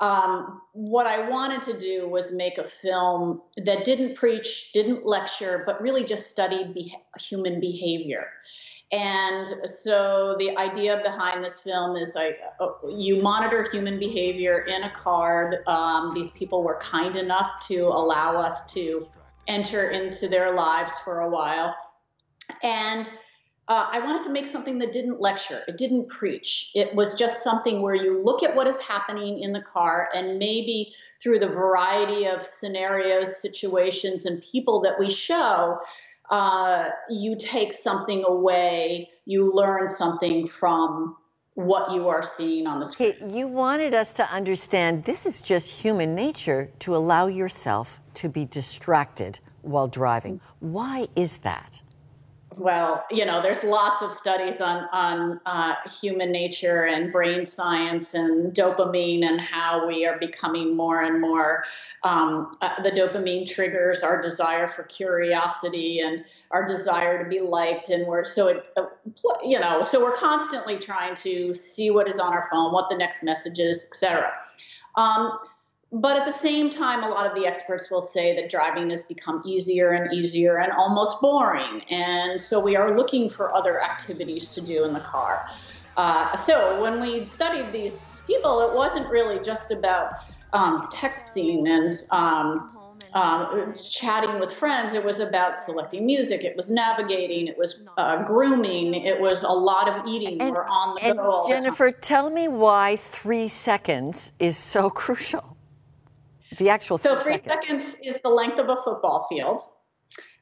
Um, 0.00 0.60
what 0.72 1.06
I 1.06 1.28
wanted 1.28 1.62
to 1.62 1.78
do 1.78 2.08
was 2.08 2.32
make 2.32 2.58
a 2.58 2.64
film 2.64 3.40
that 3.56 3.84
didn't 3.84 4.16
preach, 4.16 4.72
didn't 4.74 5.06
lecture, 5.06 5.62
but 5.64 5.80
really 5.80 6.04
just 6.04 6.28
studied 6.28 6.74
be- 6.74 6.94
human 7.18 7.60
behavior. 7.60 8.26
And 8.92 9.68
so 9.68 10.36
the 10.38 10.56
idea 10.56 11.00
behind 11.02 11.44
this 11.44 11.58
film 11.58 11.96
is 11.96 12.14
like 12.14 12.38
uh, 12.60 12.68
you 12.88 13.20
monitor 13.20 13.68
human 13.70 13.98
behavior 13.98 14.60
in 14.60 14.84
a 14.84 14.90
car. 14.90 15.64
Um, 15.66 16.12
these 16.14 16.30
people 16.30 16.62
were 16.62 16.78
kind 16.80 17.16
enough 17.16 17.66
to 17.66 17.80
allow 17.80 18.36
us 18.36 18.72
to 18.74 19.08
enter 19.48 19.90
into 19.90 20.28
their 20.28 20.54
lives 20.54 20.94
for 21.04 21.20
a 21.20 21.30
while. 21.30 21.74
And 22.62 23.10
uh, 23.68 23.88
I 23.90 23.98
wanted 23.98 24.22
to 24.24 24.30
make 24.30 24.46
something 24.46 24.78
that 24.78 24.92
didn't 24.92 25.20
lecture, 25.20 25.62
it 25.66 25.76
didn't 25.76 26.06
preach. 26.08 26.70
It 26.74 26.94
was 26.94 27.14
just 27.14 27.42
something 27.42 27.82
where 27.82 27.96
you 27.96 28.22
look 28.22 28.44
at 28.44 28.54
what 28.54 28.68
is 28.68 28.80
happening 28.80 29.42
in 29.42 29.52
the 29.52 29.62
car 29.62 30.08
and 30.14 30.38
maybe 30.38 30.94
through 31.20 31.40
the 31.40 31.48
variety 31.48 32.26
of 32.26 32.46
scenarios, 32.46 33.40
situations, 33.42 34.24
and 34.24 34.40
people 34.40 34.80
that 34.82 34.96
we 35.00 35.10
show, 35.10 35.80
uh, 36.30 36.88
you 37.08 37.36
take 37.38 37.72
something 37.72 38.24
away, 38.24 39.10
you 39.24 39.52
learn 39.52 39.88
something 39.88 40.48
from 40.48 41.16
what 41.54 41.90
you 41.92 42.06
are 42.08 42.22
seeing 42.22 42.66
on 42.66 42.80
the 42.80 42.86
screen. 42.86 43.14
Okay, 43.14 43.38
you 43.38 43.48
wanted 43.48 43.94
us 43.94 44.12
to 44.14 44.30
understand 44.30 45.04
this 45.04 45.24
is 45.24 45.40
just 45.40 45.70
human 45.70 46.14
nature 46.14 46.70
to 46.80 46.94
allow 46.94 47.28
yourself 47.28 48.00
to 48.14 48.28
be 48.28 48.44
distracted 48.44 49.40
while 49.62 49.88
driving. 49.88 50.40
Why 50.60 51.08
is 51.16 51.38
that? 51.38 51.82
Well, 52.58 53.04
you 53.10 53.26
know, 53.26 53.42
there's 53.42 53.62
lots 53.62 54.00
of 54.00 54.12
studies 54.12 54.62
on 54.62 54.88
on 54.90 55.40
uh, 55.44 55.74
human 56.00 56.32
nature 56.32 56.84
and 56.86 57.12
brain 57.12 57.44
science 57.44 58.14
and 58.14 58.54
dopamine 58.54 59.24
and 59.24 59.38
how 59.38 59.86
we 59.86 60.06
are 60.06 60.18
becoming 60.18 60.74
more 60.74 61.02
and 61.02 61.20
more. 61.20 61.64
Um, 62.02 62.52
uh, 62.62 62.82
the 62.82 62.90
dopamine 62.90 63.46
triggers 63.46 64.02
our 64.02 64.22
desire 64.22 64.68
for 64.74 64.84
curiosity 64.84 66.00
and 66.00 66.24
our 66.50 66.64
desire 66.64 67.22
to 67.22 67.28
be 67.28 67.40
liked, 67.40 67.90
and 67.90 68.06
we're 68.06 68.24
so 68.24 68.48
it, 68.48 68.64
uh, 68.78 68.86
you 69.44 69.60
know, 69.60 69.84
so 69.84 70.02
we're 70.02 70.16
constantly 70.16 70.78
trying 70.78 71.14
to 71.16 71.54
see 71.54 71.90
what 71.90 72.08
is 72.08 72.18
on 72.18 72.32
our 72.32 72.48
phone, 72.50 72.72
what 72.72 72.88
the 72.88 72.96
next 72.96 73.22
message 73.22 73.58
is, 73.58 73.84
etc. 73.84 74.32
Um, 74.94 75.38
but 75.92 76.16
at 76.16 76.26
the 76.26 76.32
same 76.32 76.68
time, 76.68 77.04
a 77.04 77.08
lot 77.08 77.26
of 77.26 77.34
the 77.34 77.46
experts 77.46 77.90
will 77.90 78.02
say 78.02 78.34
that 78.34 78.50
driving 78.50 78.90
has 78.90 79.04
become 79.04 79.42
easier 79.46 79.92
and 79.92 80.12
easier 80.12 80.58
and 80.58 80.72
almost 80.72 81.20
boring. 81.20 81.82
And 81.90 82.40
so 82.40 82.58
we 82.58 82.74
are 82.76 82.96
looking 82.96 83.30
for 83.30 83.54
other 83.54 83.82
activities 83.82 84.48
to 84.54 84.60
do 84.60 84.84
in 84.84 84.92
the 84.92 85.00
car. 85.00 85.46
Uh, 85.96 86.36
so 86.36 86.82
when 86.82 87.00
we 87.00 87.24
studied 87.26 87.72
these 87.72 87.94
people, 88.26 88.68
it 88.68 88.74
wasn't 88.74 89.08
really 89.08 89.42
just 89.44 89.70
about 89.70 90.14
um, 90.52 90.88
texting 90.92 91.68
and 91.68 91.94
um, 92.10 92.76
um, 93.14 93.74
chatting 93.90 94.40
with 94.40 94.52
friends. 94.54 94.92
It 94.92 95.04
was 95.04 95.20
about 95.20 95.58
selecting 95.58 96.04
music. 96.04 96.42
It 96.42 96.56
was 96.56 96.68
navigating. 96.68 97.46
It 97.46 97.56
was 97.56 97.86
uh, 97.96 98.24
grooming. 98.24 98.94
It 98.94 99.20
was 99.20 99.42
a 99.42 99.48
lot 99.48 99.88
of 99.88 100.06
eating. 100.06 100.40
And, 100.40 100.54
We're 100.54 100.66
on 100.66 100.96
the 100.96 101.04
and 101.04 101.16
go. 101.16 101.46
Jennifer, 101.48 101.92
tell 101.92 102.28
me 102.30 102.48
why 102.48 102.96
three 102.96 103.48
seconds 103.48 104.32
is 104.38 104.58
so 104.58 104.90
crucial. 105.02 105.55
The 106.58 106.70
actual 106.70 106.98
So 106.98 107.18
three, 107.18 107.34
seconds. 107.34 107.54
seconds 107.60 107.96
is 108.02 108.16
the 108.22 108.28
length 108.28 108.58
of 108.58 108.68
a 108.68 108.76
football 108.76 109.26
field. 109.28 109.62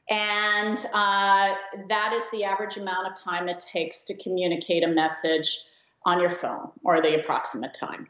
And 0.09 0.77
uh, 0.93 1.55
that 1.89 2.13
is 2.13 2.23
the 2.31 2.43
average 2.43 2.77
amount 2.77 3.07
of 3.07 3.19
time 3.19 3.49
it 3.49 3.59
takes 3.59 4.03
to 4.03 4.15
communicate 4.17 4.83
a 4.83 4.87
message 4.87 5.59
on 6.05 6.21
your 6.21 6.29
phone, 6.29 6.69
or 6.83 7.01
the 7.01 7.19
approximate 7.19 7.73
time. 7.73 8.07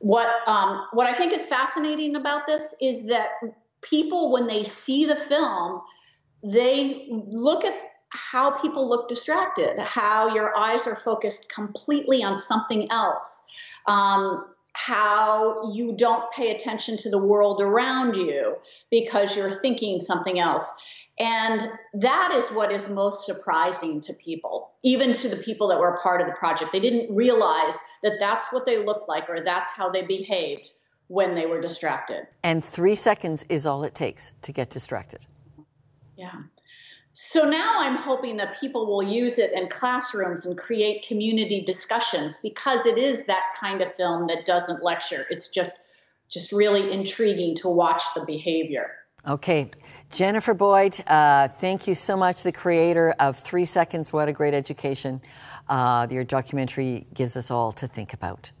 What 0.00 0.28
um, 0.46 0.86
what 0.92 1.06
I 1.06 1.14
think 1.14 1.32
is 1.32 1.46
fascinating 1.46 2.16
about 2.16 2.46
this 2.46 2.74
is 2.80 3.06
that 3.06 3.30
people, 3.80 4.30
when 4.30 4.46
they 4.46 4.64
see 4.64 5.06
the 5.06 5.16
film, 5.16 5.80
they 6.42 7.06
look 7.10 7.64
at 7.64 7.74
how 8.10 8.50
people 8.50 8.88
look 8.88 9.08
distracted, 9.08 9.78
how 9.78 10.34
your 10.34 10.54
eyes 10.56 10.86
are 10.86 10.96
focused 10.96 11.50
completely 11.50 12.22
on 12.22 12.38
something 12.38 12.90
else, 12.90 13.42
um, 13.86 14.46
how 14.72 15.72
you 15.72 15.94
don't 15.96 16.30
pay 16.32 16.54
attention 16.54 16.96
to 16.98 17.10
the 17.10 17.18
world 17.18 17.60
around 17.60 18.14
you 18.14 18.56
because 18.90 19.34
you're 19.36 19.60
thinking 19.60 20.00
something 20.00 20.38
else. 20.38 20.68
And 21.18 21.70
that 21.94 22.32
is 22.32 22.48
what 22.48 22.72
is 22.72 22.88
most 22.88 23.26
surprising 23.26 24.00
to 24.02 24.14
people, 24.14 24.70
even 24.82 25.12
to 25.12 25.28
the 25.28 25.36
people 25.36 25.68
that 25.68 25.78
were 25.78 25.94
a 25.94 26.00
part 26.00 26.22
of 26.22 26.26
the 26.26 26.32
project. 26.32 26.72
They 26.72 26.80
didn't 26.80 27.14
realize 27.14 27.74
that 28.02 28.14
that's 28.18 28.46
what 28.52 28.64
they 28.64 28.82
looked 28.82 29.08
like 29.08 29.28
or 29.28 29.44
that's 29.44 29.70
how 29.70 29.90
they 29.90 30.02
behaved 30.02 30.70
when 31.08 31.34
they 31.34 31.44
were 31.44 31.60
distracted. 31.60 32.26
And 32.42 32.64
three 32.64 32.94
seconds 32.94 33.44
is 33.48 33.66
all 33.66 33.82
it 33.82 33.94
takes 33.94 34.32
to 34.42 34.52
get 34.52 34.70
distracted. 34.70 35.26
Yeah. 36.16 36.32
So 37.12 37.44
now 37.44 37.80
I'm 37.80 37.96
hoping 37.96 38.36
that 38.36 38.58
people 38.60 38.86
will 38.86 39.02
use 39.02 39.38
it 39.38 39.52
in 39.52 39.68
classrooms 39.68 40.46
and 40.46 40.56
create 40.56 41.06
community 41.06 41.60
discussions 41.60 42.38
because 42.42 42.86
it 42.86 42.98
is 42.98 43.26
that 43.26 43.42
kind 43.60 43.82
of 43.82 43.94
film 43.94 44.28
that 44.28 44.46
doesn't 44.46 44.82
lecture. 44.82 45.26
It's 45.30 45.48
just 45.48 45.74
just 46.28 46.52
really 46.52 46.92
intriguing 46.92 47.56
to 47.56 47.68
watch 47.68 48.02
the 48.14 48.24
behavior. 48.24 48.92
Okay, 49.26 49.70
Jennifer 50.10 50.54
Boyd, 50.54 50.98
uh, 51.08 51.48
thank 51.48 51.86
you 51.86 51.94
so 51.94 52.16
much, 52.16 52.42
the 52.42 52.52
creator 52.52 53.14
of 53.18 53.36
Three 53.36 53.64
Seconds, 53.64 54.12
What 54.12 54.28
a 54.28 54.32
Great 54.32 54.54
Education. 54.54 55.20
Uh, 55.68 56.06
your 56.08 56.24
documentary 56.24 57.06
gives 57.12 57.36
us 57.36 57.50
all 57.50 57.72
to 57.72 57.86
think 57.86 58.14
about. 58.14 58.52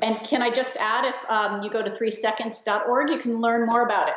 And 0.00 0.18
can 0.26 0.42
I 0.42 0.50
just 0.50 0.76
add, 0.78 1.04
if 1.04 1.14
um, 1.30 1.62
you 1.62 1.70
go 1.70 1.82
to 1.82 1.90
3seconds.org, 1.90 3.10
you 3.10 3.18
can 3.18 3.40
learn 3.40 3.66
more 3.66 3.84
about 3.84 4.08
it. 4.08 4.14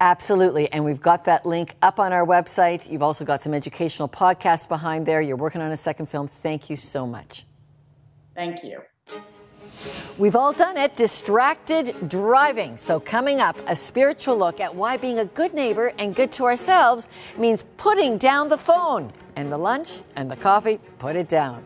Absolutely. 0.00 0.70
And 0.72 0.84
we've 0.84 1.00
got 1.00 1.24
that 1.26 1.46
link 1.46 1.74
up 1.82 1.98
on 1.98 2.12
our 2.12 2.26
website. 2.26 2.90
You've 2.90 3.02
also 3.02 3.24
got 3.24 3.42
some 3.42 3.54
educational 3.54 4.08
podcasts 4.08 4.68
behind 4.68 5.06
there. 5.06 5.20
You're 5.20 5.36
working 5.36 5.60
on 5.60 5.70
a 5.70 5.76
second 5.76 6.06
film. 6.06 6.26
Thank 6.26 6.70
you 6.70 6.76
so 6.76 7.06
much. 7.06 7.44
Thank 8.34 8.64
you. 8.64 8.80
We've 10.18 10.36
all 10.36 10.52
done 10.52 10.76
it 10.76 10.94
distracted 10.96 12.08
driving. 12.08 12.76
So, 12.76 13.00
coming 13.00 13.40
up, 13.40 13.56
a 13.68 13.74
spiritual 13.74 14.36
look 14.36 14.60
at 14.60 14.74
why 14.74 14.96
being 14.96 15.18
a 15.18 15.24
good 15.24 15.52
neighbor 15.52 15.92
and 15.98 16.14
good 16.14 16.30
to 16.32 16.44
ourselves 16.44 17.08
means 17.36 17.64
putting 17.76 18.18
down 18.18 18.48
the 18.48 18.58
phone. 18.58 19.10
And 19.36 19.50
the 19.50 19.58
lunch 19.58 20.02
and 20.14 20.30
the 20.30 20.36
coffee, 20.36 20.78
put 20.98 21.16
it 21.16 21.28
down. 21.28 21.64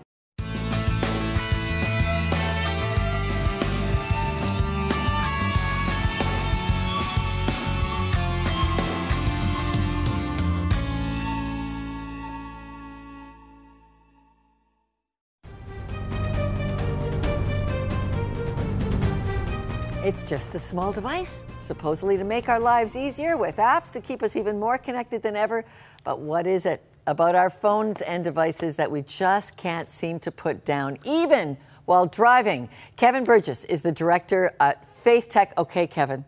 Just 20.29 20.55
a 20.55 20.59
small 20.59 20.93
device, 20.93 21.47
supposedly 21.63 22.19
to 22.19 22.25
make 22.25 22.51
our 22.51 22.61
lives 22.61 22.95
easier 22.95 23.39
with 23.39 23.57
apps 23.57 23.93
to 23.93 24.01
keep 24.01 24.23
us 24.23 24.37
even 24.37 24.61
more 24.61 24.77
connected 24.77 25.23
than 25.23 25.35
ever. 25.35 25.65
But 26.05 26.21
what 26.21 26.47
is 26.47 26.67
it 26.67 26.85
about 27.07 27.35
our 27.35 27.49
phones 27.49 28.03
and 28.03 28.23
devices 28.23 28.77
that 28.77 28.91
we 28.91 29.01
just 29.01 29.57
can't 29.57 29.89
seem 29.89 30.19
to 30.21 30.31
put 30.31 30.67
down, 30.67 30.99
even 31.05 31.57
while 31.87 32.05
driving? 32.05 32.69
Kevin 32.97 33.25
Burgess 33.25 33.65
is 33.65 33.81
the 33.81 33.91
director 33.91 34.53
at 34.61 34.87
Faith 34.87 35.31
Tech. 35.31 35.55
Okay, 35.57 35.87
Kevin, 35.87 36.27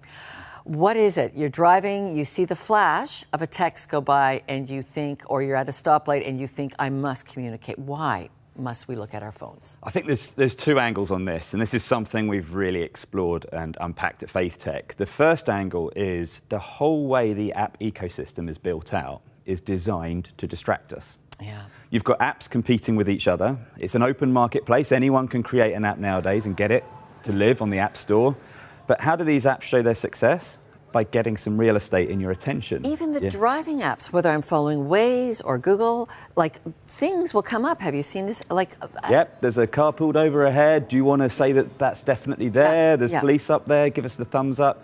what 0.64 0.96
is 0.96 1.18
it? 1.18 1.34
You're 1.34 1.50
driving, 1.50 2.16
you 2.16 2.24
see 2.24 2.46
the 2.46 2.56
flash 2.56 3.26
of 3.34 3.42
a 3.42 3.46
text 3.46 3.90
go 3.90 4.00
by, 4.00 4.42
and 4.48 4.70
you 4.70 4.80
think, 4.80 5.22
or 5.26 5.42
you're 5.42 5.56
at 5.56 5.68
a 5.68 5.72
stoplight 5.72 6.26
and 6.26 6.40
you 6.40 6.46
think, 6.46 6.72
I 6.78 6.88
must 6.88 7.26
communicate. 7.26 7.78
Why? 7.78 8.30
Must 8.60 8.88
we 8.88 8.96
look 8.96 9.14
at 9.14 9.22
our 9.22 9.32
phones? 9.32 9.78
I 9.82 9.90
think 9.90 10.06
there's 10.06 10.34
there's 10.34 10.54
two 10.54 10.78
angles 10.78 11.10
on 11.10 11.24
this, 11.24 11.52
and 11.52 11.60
this 11.60 11.74
is 11.74 11.84
something 11.84 12.28
we've 12.28 12.54
really 12.54 12.82
explored 12.82 13.46
and 13.52 13.76
unpacked 13.80 14.22
at 14.22 14.30
Faith 14.30 14.58
Tech. 14.58 14.96
The 14.96 15.06
first 15.06 15.48
angle 15.48 15.92
is 15.96 16.42
the 16.48 16.58
whole 16.58 17.06
way 17.06 17.32
the 17.32 17.52
app 17.52 17.78
ecosystem 17.80 18.48
is 18.48 18.58
built 18.58 18.94
out 18.94 19.22
is 19.46 19.60
designed 19.60 20.30
to 20.38 20.46
distract 20.46 20.92
us. 20.92 21.18
Yeah. 21.40 21.62
You've 21.90 22.04
got 22.04 22.18
apps 22.20 22.48
competing 22.48 22.96
with 22.96 23.08
each 23.08 23.26
other. 23.26 23.58
It's 23.78 23.94
an 23.94 24.02
open 24.02 24.32
marketplace. 24.32 24.92
Anyone 24.92 25.26
can 25.26 25.42
create 25.42 25.72
an 25.72 25.84
app 25.84 25.98
nowadays 25.98 26.46
and 26.46 26.56
get 26.56 26.70
it 26.70 26.84
to 27.24 27.32
live 27.32 27.62
on 27.62 27.70
the 27.70 27.78
App 27.78 27.96
Store. 27.96 28.36
But 28.86 29.00
how 29.00 29.16
do 29.16 29.24
these 29.24 29.44
apps 29.44 29.62
show 29.62 29.82
their 29.82 29.94
success? 29.94 30.60
By 30.92 31.04
getting 31.04 31.36
some 31.36 31.56
real 31.56 31.76
estate 31.76 32.10
in 32.10 32.18
your 32.20 32.30
attention. 32.32 32.84
Even 32.84 33.12
the 33.12 33.22
Yeah. 33.22 33.30
driving 33.30 33.80
apps, 33.80 34.12
whether 34.12 34.28
I'm 34.30 34.42
following 34.42 34.86
Waze 34.88 35.40
or 35.44 35.56
Google, 35.58 36.08
like 36.36 36.60
things 36.88 37.32
will 37.32 37.42
come 37.42 37.64
up. 37.64 37.80
Have 37.80 37.94
you 37.94 38.02
seen 38.02 38.26
this? 38.26 38.42
Like, 38.50 38.76
uh, 38.82 38.88
Yep, 39.08 39.40
there's 39.40 39.58
a 39.58 39.66
car 39.66 39.92
pulled 39.92 40.16
over 40.16 40.46
ahead. 40.46 40.88
Do 40.88 40.96
you 40.96 41.04
want 41.04 41.22
to 41.22 41.30
say 41.30 41.52
that 41.52 41.78
that's 41.78 42.02
definitely 42.02 42.48
there? 42.48 42.96
There's 42.96 43.12
yeah. 43.12 43.20
police 43.20 43.50
up 43.50 43.66
there. 43.66 43.88
Give 43.90 44.04
us 44.04 44.16
the 44.16 44.24
thumbs 44.24 44.58
up. 44.58 44.82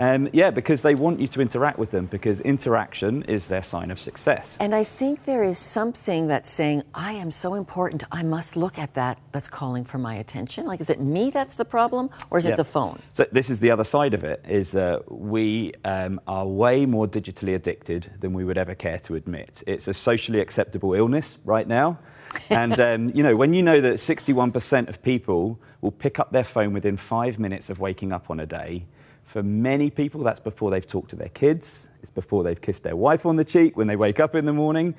Um, 0.00 0.30
yeah, 0.32 0.50
because 0.50 0.80
they 0.80 0.94
want 0.94 1.20
you 1.20 1.28
to 1.28 1.42
interact 1.42 1.78
with 1.78 1.90
them 1.90 2.06
because 2.06 2.40
interaction 2.40 3.22
is 3.24 3.48
their 3.48 3.62
sign 3.62 3.90
of 3.90 3.98
success. 3.98 4.56
and 4.58 4.74
I 4.74 4.82
think 4.82 5.24
there 5.26 5.44
is 5.44 5.58
something 5.58 6.26
that's 6.26 6.50
saying, 6.50 6.84
I 6.94 7.12
am 7.12 7.30
so 7.30 7.52
important, 7.54 8.04
I 8.10 8.22
must 8.22 8.56
look 8.56 8.78
at 8.78 8.94
that, 8.94 9.18
that's 9.32 9.50
calling 9.50 9.84
for 9.84 9.98
my 9.98 10.14
attention. 10.14 10.64
Like, 10.64 10.80
is 10.80 10.88
it 10.88 11.00
me 11.00 11.28
that's 11.30 11.54
the 11.56 11.66
problem, 11.66 12.08
or 12.30 12.38
is 12.38 12.46
Yeah. 12.46 12.52
it 12.52 12.56
the 12.56 12.64
phone? 12.64 12.98
So 13.12 13.26
this 13.30 13.50
is 13.50 13.60
the 13.60 13.70
other 13.70 13.84
side 13.84 14.14
of 14.14 14.24
it: 14.24 14.42
is 14.48 14.72
that 14.72 15.10
we 15.12 15.74
um, 15.84 16.18
are 16.26 16.46
way 16.46 16.86
more 16.86 17.06
digitally 17.06 17.54
addicted 17.54 18.10
than 18.20 18.32
we 18.32 18.42
would 18.44 18.56
ever 18.56 18.74
care 18.74 18.98
to 19.00 19.16
admit. 19.16 19.62
It's 19.66 19.86
a 19.86 19.94
socially 19.94 20.40
acceptable 20.40 20.94
illness 20.94 21.38
right 21.44 21.68
now, 21.68 21.98
and 22.50 22.80
um, 22.80 23.10
you 23.14 23.22
know 23.22 23.36
when 23.36 23.52
you 23.52 23.62
know 23.62 23.80
that 23.82 23.94
61% 23.96 24.88
of 24.88 25.02
people 25.02 25.60
will 25.82 25.92
pick 25.92 26.18
up 26.18 26.32
their 26.32 26.44
phone 26.44 26.72
within 26.72 26.96
five 26.96 27.38
minutes 27.38 27.68
of 27.68 27.80
waking 27.80 28.12
up 28.12 28.30
on 28.30 28.40
a 28.40 28.46
day. 28.46 28.86
For 29.30 29.44
many 29.44 29.90
people, 29.90 30.24
that's 30.24 30.40
before 30.40 30.72
they've 30.72 30.84
talked 30.84 31.10
to 31.10 31.16
their 31.16 31.28
kids. 31.28 31.88
It's 32.02 32.10
before 32.10 32.42
they've 32.42 32.60
kissed 32.60 32.82
their 32.82 32.96
wife 32.96 33.24
on 33.24 33.36
the 33.36 33.44
cheek 33.44 33.76
when 33.76 33.86
they 33.86 33.94
wake 33.94 34.18
up 34.18 34.34
in 34.34 34.44
the 34.44 34.52
morning. 34.52 34.96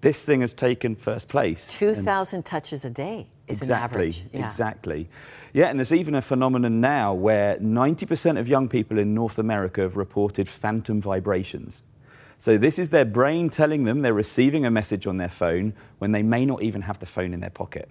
This 0.00 0.24
thing 0.24 0.40
has 0.40 0.52
taken 0.52 0.96
first 0.96 1.28
place. 1.28 1.78
2,000 1.78 2.44
touches 2.44 2.84
a 2.84 2.90
day 2.90 3.28
is 3.46 3.58
exactly, 3.58 3.76
an 3.76 3.84
average. 3.84 4.24
Yeah. 4.32 4.46
Exactly. 4.46 5.08
Yeah, 5.52 5.66
and 5.66 5.78
there's 5.78 5.92
even 5.92 6.16
a 6.16 6.22
phenomenon 6.22 6.80
now 6.80 7.14
where 7.14 7.56
90% 7.58 8.40
of 8.40 8.48
young 8.48 8.68
people 8.68 8.98
in 8.98 9.14
North 9.14 9.38
America 9.38 9.82
have 9.82 9.96
reported 9.96 10.48
phantom 10.48 11.00
vibrations. 11.00 11.84
So 12.36 12.58
this 12.58 12.80
is 12.80 12.90
their 12.90 13.04
brain 13.04 13.48
telling 13.48 13.84
them 13.84 14.02
they're 14.02 14.12
receiving 14.12 14.66
a 14.66 14.72
message 14.72 15.06
on 15.06 15.18
their 15.18 15.28
phone 15.28 15.72
when 15.98 16.10
they 16.10 16.24
may 16.24 16.44
not 16.44 16.64
even 16.64 16.82
have 16.82 16.98
the 16.98 17.06
phone 17.06 17.32
in 17.32 17.38
their 17.38 17.50
pocket. 17.50 17.88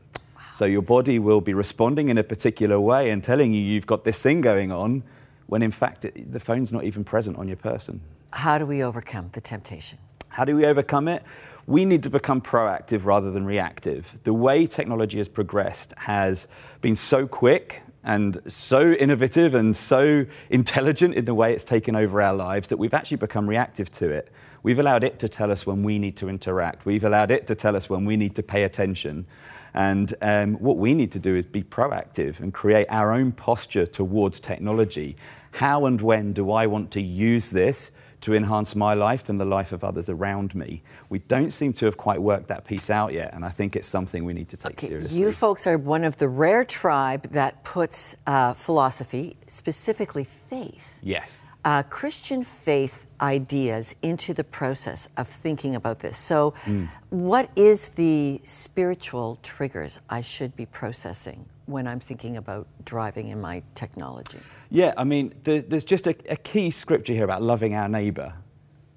So 0.51 0.65
your 0.65 0.81
body 0.81 1.17
will 1.17 1.39
be 1.39 1.53
responding 1.53 2.09
in 2.09 2.17
a 2.17 2.23
particular 2.23 2.77
way 2.77 3.09
and 3.09 3.23
telling 3.23 3.53
you 3.53 3.61
you've 3.61 3.87
got 3.87 4.03
this 4.03 4.21
thing 4.21 4.41
going 4.41 4.73
on 4.73 5.03
when 5.47 5.61
in 5.61 5.71
fact 5.71 6.05
it, 6.05 6.31
the 6.31 6.39
phone's 6.39 6.71
not 6.71 6.83
even 6.83 7.03
present 7.03 7.37
on 7.37 7.47
your 7.47 7.57
person. 7.57 8.01
How 8.31 8.57
do 8.57 8.65
we 8.65 8.83
overcome 8.83 9.29
the 9.33 9.41
temptation? 9.41 9.99
How 10.29 10.45
do 10.45 10.55
we 10.55 10.65
overcome 10.65 11.07
it? 11.07 11.23
We 11.65 11.83
need 11.83 12.03
to 12.03 12.09
become 12.09 12.41
proactive 12.41 13.05
rather 13.05 13.31
than 13.31 13.45
reactive. 13.45 14.19
The 14.23 14.33
way 14.33 14.67
technology 14.67 15.17
has 15.17 15.27
progressed 15.27 15.93
has 15.97 16.47
been 16.81 16.95
so 16.95 17.27
quick 17.27 17.81
and 18.03 18.39
so 18.47 18.93
innovative 18.93 19.53
and 19.53 19.75
so 19.75 20.25
intelligent 20.49 21.15
in 21.15 21.25
the 21.25 21.33
way 21.33 21.51
it's 21.53 21.65
taken 21.65 21.95
over 21.95 22.21
our 22.21 22.33
lives 22.33 22.69
that 22.69 22.77
we've 22.77 22.93
actually 22.93 23.17
become 23.17 23.49
reactive 23.49 23.91
to 23.91 24.09
it. 24.09 24.31
We've 24.63 24.79
allowed 24.79 25.03
it 25.03 25.19
to 25.19 25.29
tell 25.29 25.51
us 25.51 25.65
when 25.65 25.83
we 25.83 25.99
need 25.99 26.15
to 26.17 26.29
interact. 26.29 26.85
We've 26.85 27.03
allowed 27.03 27.31
it 27.31 27.47
to 27.47 27.55
tell 27.55 27.75
us 27.75 27.89
when 27.89 28.05
we 28.05 28.15
need 28.15 28.35
to 28.35 28.43
pay 28.43 28.63
attention. 28.63 29.25
And 29.73 30.13
um, 30.21 30.55
what 30.55 30.77
we 30.77 30.93
need 30.93 31.11
to 31.11 31.19
do 31.19 31.35
is 31.35 31.45
be 31.45 31.63
proactive 31.63 32.39
and 32.39 32.53
create 32.53 32.87
our 32.89 33.11
own 33.13 33.31
posture 33.31 33.85
towards 33.85 34.39
technology. 34.39 35.17
How 35.57 35.87
and 35.87 35.99
when 35.99 36.33
do 36.33 36.51
I 36.51 36.67
want 36.67 36.91
to 36.91 37.01
use 37.01 37.49
this 37.49 37.91
to 38.21 38.35
enhance 38.35 38.75
my 38.75 38.93
life 38.93 39.27
and 39.27 39.39
the 39.39 39.45
life 39.45 39.71
of 39.71 39.83
others 39.83 40.07
around 40.07 40.53
me? 40.53 40.83
We 41.09 41.17
don't 41.17 41.51
seem 41.51 41.73
to 41.73 41.85
have 41.85 41.97
quite 41.97 42.21
worked 42.21 42.47
that 42.49 42.63
piece 42.63 42.91
out 42.91 43.11
yet, 43.11 43.33
and 43.33 43.43
I 43.43 43.49
think 43.49 43.75
it's 43.75 43.87
something 43.87 44.23
we 44.23 44.33
need 44.33 44.49
to 44.49 44.57
take 44.57 44.73
okay, 44.73 44.87
seriously. 44.87 45.19
You 45.19 45.31
folks 45.31 45.65
are 45.65 45.79
one 45.79 46.03
of 46.03 46.17
the 46.17 46.27
rare 46.27 46.63
tribe 46.63 47.23
that 47.29 47.63
puts 47.63 48.15
uh, 48.27 48.53
philosophy, 48.53 49.35
specifically 49.47 50.25
faith. 50.25 50.99
Yes 51.01 51.41
uh, 51.67 51.83
Christian 51.83 52.43
faith 52.43 53.07
ideas 53.19 53.93
into 54.01 54.33
the 54.33 54.43
process 54.45 55.09
of 55.17 55.27
thinking 55.27 55.75
about 55.75 55.99
this. 55.99 56.17
So, 56.17 56.53
mm. 56.63 56.87
what 57.09 57.49
is 57.57 57.89
the 57.89 58.39
spiritual 58.45 59.35
triggers 59.43 59.99
I 60.09 60.21
should 60.21 60.55
be 60.55 60.65
processing 60.65 61.45
when 61.65 61.85
I'm 61.85 61.99
thinking 61.99 62.37
about 62.37 62.67
driving 62.85 63.27
in 63.27 63.41
my 63.41 63.63
technology? 63.75 64.39
Yeah, 64.69 64.93
I 64.97 65.03
mean, 65.03 65.33
there's, 65.43 65.65
there's 65.65 65.83
just 65.83 66.07
a, 66.07 66.15
a 66.29 66.35
key 66.35 66.69
scripture 66.71 67.13
here 67.13 67.23
about 67.23 67.41
loving 67.41 67.73
our 67.75 67.87
neighbor. 67.87 68.33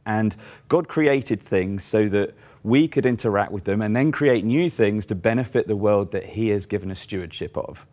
And 0.07 0.35
God 0.69 0.89
created 0.89 1.41
things 1.41 1.85
so 1.85 2.09
that 2.09 2.35
we 2.63 2.89
could 2.89 3.07
interact 3.07 3.53
with 3.53 3.65
them 3.65 3.81
and 3.81 3.95
then 3.95 4.13
create 4.13 4.45
new 4.45 4.69
things 4.69 5.07
to 5.07 5.15
benefit 5.15 5.69
the 5.69 5.77
world 5.77 6.13
that 6.13 6.27
He 6.27 6.49
has 6.49 6.67
given 6.67 6.91
us 6.91 7.01
stewardship 7.01 7.57
of 7.57 7.87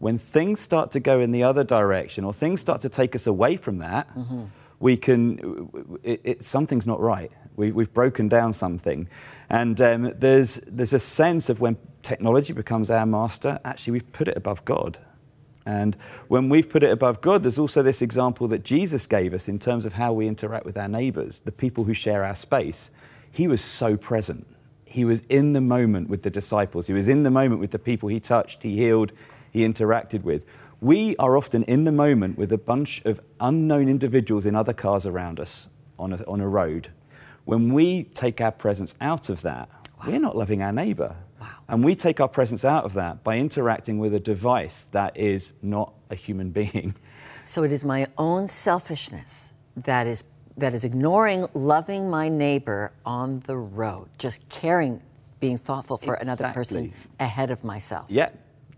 when 0.00 0.16
things 0.16 0.58
start 0.58 0.90
to 0.90 0.98
go 0.98 1.20
in 1.20 1.30
the 1.30 1.42
other 1.42 1.62
direction 1.62 2.24
or 2.24 2.32
things 2.32 2.58
start 2.58 2.80
to 2.80 2.88
take 2.88 3.14
us 3.14 3.26
away 3.26 3.54
from 3.54 3.78
that, 3.78 4.08
mm-hmm. 4.16 4.44
we 4.80 4.96
can, 4.96 5.68
it, 6.02 6.20
it, 6.24 6.42
something's 6.42 6.86
not 6.86 6.98
right. 7.00 7.30
We, 7.54 7.68
have 7.68 7.92
broken 7.92 8.26
down 8.26 8.54
something. 8.54 9.08
And 9.50 9.78
um, 9.82 10.14
there's, 10.16 10.54
there's 10.66 10.94
a 10.94 10.98
sense 10.98 11.50
of 11.50 11.60
when 11.60 11.76
technology 12.02 12.54
becomes 12.54 12.90
our 12.90 13.04
master, 13.04 13.60
actually, 13.62 13.92
we've 13.92 14.12
put 14.12 14.26
it 14.26 14.38
above 14.38 14.64
God. 14.64 14.98
And 15.70 15.94
when 16.26 16.48
we've 16.48 16.68
put 16.68 16.82
it 16.82 16.90
above 16.90 17.20
God, 17.20 17.44
there's 17.44 17.58
also 17.58 17.80
this 17.80 18.02
example 18.02 18.48
that 18.48 18.64
Jesus 18.64 19.06
gave 19.06 19.32
us 19.32 19.48
in 19.48 19.60
terms 19.60 19.86
of 19.86 19.92
how 19.92 20.12
we 20.12 20.26
interact 20.26 20.66
with 20.66 20.76
our 20.76 20.88
neighbors, 20.88 21.40
the 21.40 21.52
people 21.52 21.84
who 21.84 21.94
share 21.94 22.24
our 22.24 22.34
space. 22.34 22.90
He 23.30 23.46
was 23.46 23.60
so 23.62 23.96
present. 23.96 24.48
He 24.84 25.04
was 25.04 25.22
in 25.28 25.52
the 25.52 25.60
moment 25.60 26.08
with 26.08 26.24
the 26.24 26.30
disciples. 26.30 26.88
He 26.88 26.92
was 26.92 27.06
in 27.06 27.22
the 27.22 27.30
moment 27.30 27.60
with 27.60 27.70
the 27.70 27.78
people 27.78 28.08
he 28.08 28.18
touched, 28.18 28.64
he 28.64 28.76
healed, 28.76 29.12
he 29.52 29.60
interacted 29.60 30.24
with. 30.24 30.44
We 30.80 31.14
are 31.18 31.36
often 31.36 31.62
in 31.64 31.84
the 31.84 31.92
moment 31.92 32.36
with 32.36 32.50
a 32.50 32.58
bunch 32.58 33.00
of 33.04 33.20
unknown 33.38 33.88
individuals 33.88 34.46
in 34.46 34.56
other 34.56 34.72
cars 34.72 35.06
around 35.06 35.38
us 35.38 35.68
on 36.00 36.14
a, 36.14 36.24
on 36.26 36.40
a 36.40 36.48
road. 36.48 36.88
When 37.44 37.72
we 37.72 38.04
take 38.04 38.40
our 38.40 38.50
presence 38.50 38.96
out 39.00 39.28
of 39.28 39.42
that, 39.42 39.68
we're 40.04 40.18
not 40.18 40.36
loving 40.36 40.62
our 40.62 40.72
neighbor. 40.72 41.14
Wow. 41.40 41.48
And 41.68 41.84
we 41.84 41.94
take 41.94 42.20
our 42.20 42.28
presence 42.28 42.64
out 42.64 42.84
of 42.84 42.94
that 42.94 43.24
by 43.24 43.38
interacting 43.38 43.98
with 43.98 44.14
a 44.14 44.20
device 44.20 44.84
that 44.92 45.16
is 45.16 45.52
not 45.62 45.94
a 46.10 46.14
human 46.14 46.50
being. 46.60 46.94
So 47.44 47.62
it 47.62 47.72
is 47.72 47.84
my 47.84 48.06
own 48.18 48.46
selfishness 48.48 49.54
that 49.76 50.06
is 50.06 50.24
that 50.56 50.74
is 50.74 50.84
ignoring 50.84 51.46
loving 51.54 52.10
my 52.10 52.28
neighbor 52.28 52.92
on 53.06 53.40
the 53.46 53.56
road, 53.56 54.08
just 54.18 54.46
caring, 54.50 55.00
being 55.38 55.56
thoughtful 55.56 55.96
for 55.96 56.16
exactly. 56.16 56.44
another 56.44 56.54
person 56.54 56.92
ahead 57.18 57.50
of 57.50 57.64
myself. 57.64 58.06
Yeah, 58.10 58.28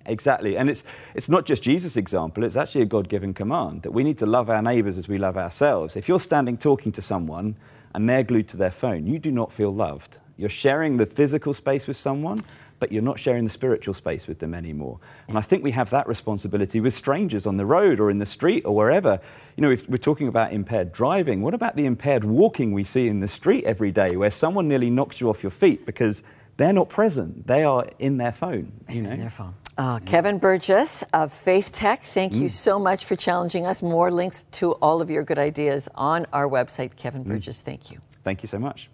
Exactly. 0.06 0.56
And 0.56 0.68
it's, 0.68 0.84
it's 1.14 1.28
not 1.28 1.46
just 1.46 1.62
Jesus' 1.62 1.96
example, 1.96 2.44
it's 2.44 2.56
actually 2.56 2.82
a 2.82 2.86
God 2.86 3.08
given 3.08 3.34
command 3.34 3.82
that 3.82 3.92
we 3.92 4.02
need 4.02 4.18
to 4.18 4.26
love 4.26 4.50
our 4.50 4.62
neighbors 4.62 4.98
as 4.98 5.08
we 5.08 5.18
love 5.18 5.36
ourselves. 5.36 5.96
If 5.96 6.08
you're 6.08 6.20
standing 6.20 6.56
talking 6.56 6.92
to 6.92 7.02
someone 7.02 7.56
and 7.94 8.08
they're 8.08 8.22
glued 8.22 8.48
to 8.48 8.56
their 8.56 8.70
phone, 8.70 9.06
you 9.06 9.18
do 9.18 9.30
not 9.30 9.52
feel 9.52 9.72
loved. 9.72 10.18
You're 10.42 10.50
sharing 10.50 10.96
the 10.96 11.06
physical 11.06 11.54
space 11.54 11.86
with 11.86 11.96
someone, 11.96 12.40
but 12.80 12.90
you're 12.90 13.00
not 13.00 13.20
sharing 13.20 13.44
the 13.44 13.50
spiritual 13.50 13.94
space 13.94 14.26
with 14.26 14.40
them 14.40 14.54
anymore. 14.54 14.98
And 15.28 15.38
I 15.38 15.40
think 15.40 15.62
we 15.62 15.70
have 15.70 15.90
that 15.90 16.08
responsibility 16.08 16.80
with 16.80 16.94
strangers 16.94 17.46
on 17.46 17.58
the 17.58 17.64
road 17.64 18.00
or 18.00 18.10
in 18.10 18.18
the 18.18 18.26
street 18.26 18.64
or 18.64 18.74
wherever. 18.74 19.20
You 19.56 19.62
know, 19.62 19.70
if 19.70 19.88
we're 19.88 19.98
talking 19.98 20.26
about 20.26 20.52
impaired 20.52 20.92
driving, 20.92 21.42
what 21.42 21.54
about 21.54 21.76
the 21.76 21.86
impaired 21.86 22.24
walking 22.24 22.72
we 22.72 22.82
see 22.82 23.06
in 23.06 23.20
the 23.20 23.28
street 23.28 23.62
every 23.62 23.92
day 23.92 24.16
where 24.16 24.32
someone 24.32 24.66
nearly 24.66 24.90
knocks 24.90 25.20
you 25.20 25.30
off 25.30 25.44
your 25.44 25.50
feet 25.50 25.86
because 25.86 26.24
they're 26.56 26.72
not 26.72 26.88
present. 26.88 27.46
They 27.46 27.62
are 27.62 27.86
in 28.00 28.16
their 28.16 28.32
phone, 28.32 28.72
you 28.88 29.02
know. 29.02 29.10
In 29.10 29.20
their 29.20 29.30
phone. 29.30 29.54
Uh, 29.78 30.00
Kevin 30.00 30.38
Burgess 30.38 31.04
of 31.12 31.32
Faith 31.32 31.70
Tech, 31.70 32.02
thank 32.02 32.32
mm. 32.32 32.40
you 32.40 32.48
so 32.48 32.80
much 32.80 33.04
for 33.04 33.14
challenging 33.14 33.64
us. 33.64 33.80
More 33.80 34.10
links 34.10 34.44
to 34.58 34.72
all 34.72 35.00
of 35.00 35.08
your 35.08 35.22
good 35.22 35.38
ideas 35.38 35.88
on 35.94 36.26
our 36.32 36.48
website. 36.48 36.96
Kevin 36.96 37.24
mm. 37.24 37.28
Burgess, 37.28 37.62
mm. 37.62 37.64
thank 37.64 37.92
you. 37.92 38.00
Thank 38.24 38.42
you 38.42 38.48
so 38.48 38.58
much. 38.58 38.90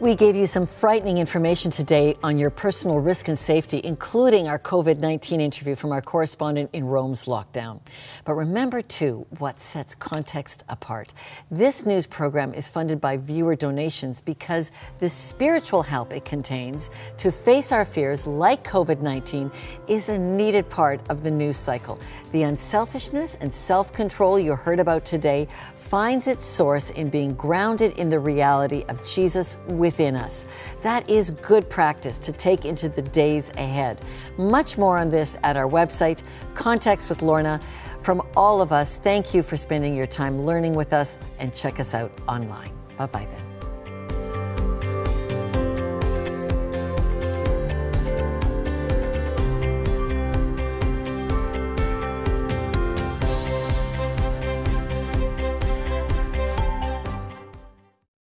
We 0.00 0.14
gave 0.14 0.36
you 0.36 0.46
some 0.46 0.64
frightening 0.64 1.18
information 1.18 1.72
today 1.72 2.14
on 2.22 2.38
your 2.38 2.50
personal 2.50 3.00
risk 3.00 3.26
and 3.26 3.36
safety, 3.36 3.80
including 3.82 4.46
our 4.46 4.60
COVID 4.60 4.98
19 4.98 5.40
interview 5.40 5.74
from 5.74 5.90
our 5.90 6.00
correspondent 6.00 6.70
in 6.72 6.84
Rome's 6.84 7.24
lockdown. 7.24 7.80
But 8.24 8.34
remember, 8.34 8.80
too, 8.80 9.26
what 9.38 9.58
sets 9.58 9.96
context 9.96 10.62
apart. 10.68 11.14
This 11.50 11.84
news 11.84 12.06
program 12.06 12.54
is 12.54 12.68
funded 12.68 13.00
by 13.00 13.16
viewer 13.16 13.56
donations 13.56 14.20
because 14.20 14.70
the 15.00 15.08
spiritual 15.08 15.82
help 15.82 16.12
it 16.12 16.24
contains 16.24 16.90
to 17.16 17.32
face 17.32 17.72
our 17.72 17.84
fears, 17.84 18.24
like 18.24 18.62
COVID 18.62 19.00
19, 19.00 19.50
is 19.88 20.10
a 20.10 20.16
needed 20.16 20.70
part 20.70 21.00
of 21.10 21.24
the 21.24 21.30
news 21.32 21.56
cycle. 21.56 21.98
The 22.30 22.44
unselfishness 22.44 23.36
and 23.40 23.52
self 23.52 23.92
control 23.92 24.38
you 24.38 24.54
heard 24.54 24.78
about 24.78 25.04
today 25.04 25.48
finds 25.74 26.28
its 26.28 26.44
source 26.44 26.90
in 26.90 27.10
being 27.10 27.34
grounded 27.34 27.98
in 27.98 28.08
the 28.08 28.20
reality 28.20 28.84
of 28.88 29.04
Jesus 29.04 29.58
within 29.88 30.14
us. 30.16 30.44
That 30.82 31.08
is 31.08 31.30
good 31.30 31.70
practice 31.70 32.18
to 32.18 32.32
take 32.32 32.66
into 32.66 32.90
the 32.90 33.00
days 33.00 33.50
ahead. 33.56 34.02
Much 34.36 34.76
more 34.76 34.98
on 34.98 35.08
this 35.08 35.38
at 35.44 35.56
our 35.56 35.66
website, 35.66 36.22
Context 36.54 37.08
with 37.08 37.22
Lorna. 37.22 37.58
From 37.98 38.20
all 38.36 38.60
of 38.60 38.70
us, 38.70 38.98
thank 38.98 39.32
you 39.32 39.42
for 39.42 39.56
spending 39.56 39.96
your 39.96 40.06
time 40.06 40.42
learning 40.42 40.74
with 40.74 40.92
us 40.92 41.20
and 41.38 41.54
check 41.54 41.80
us 41.80 41.94
out 41.94 42.12
online. 42.28 42.72
Bye 42.98 43.06
bye 43.06 43.26
then. 43.32 43.47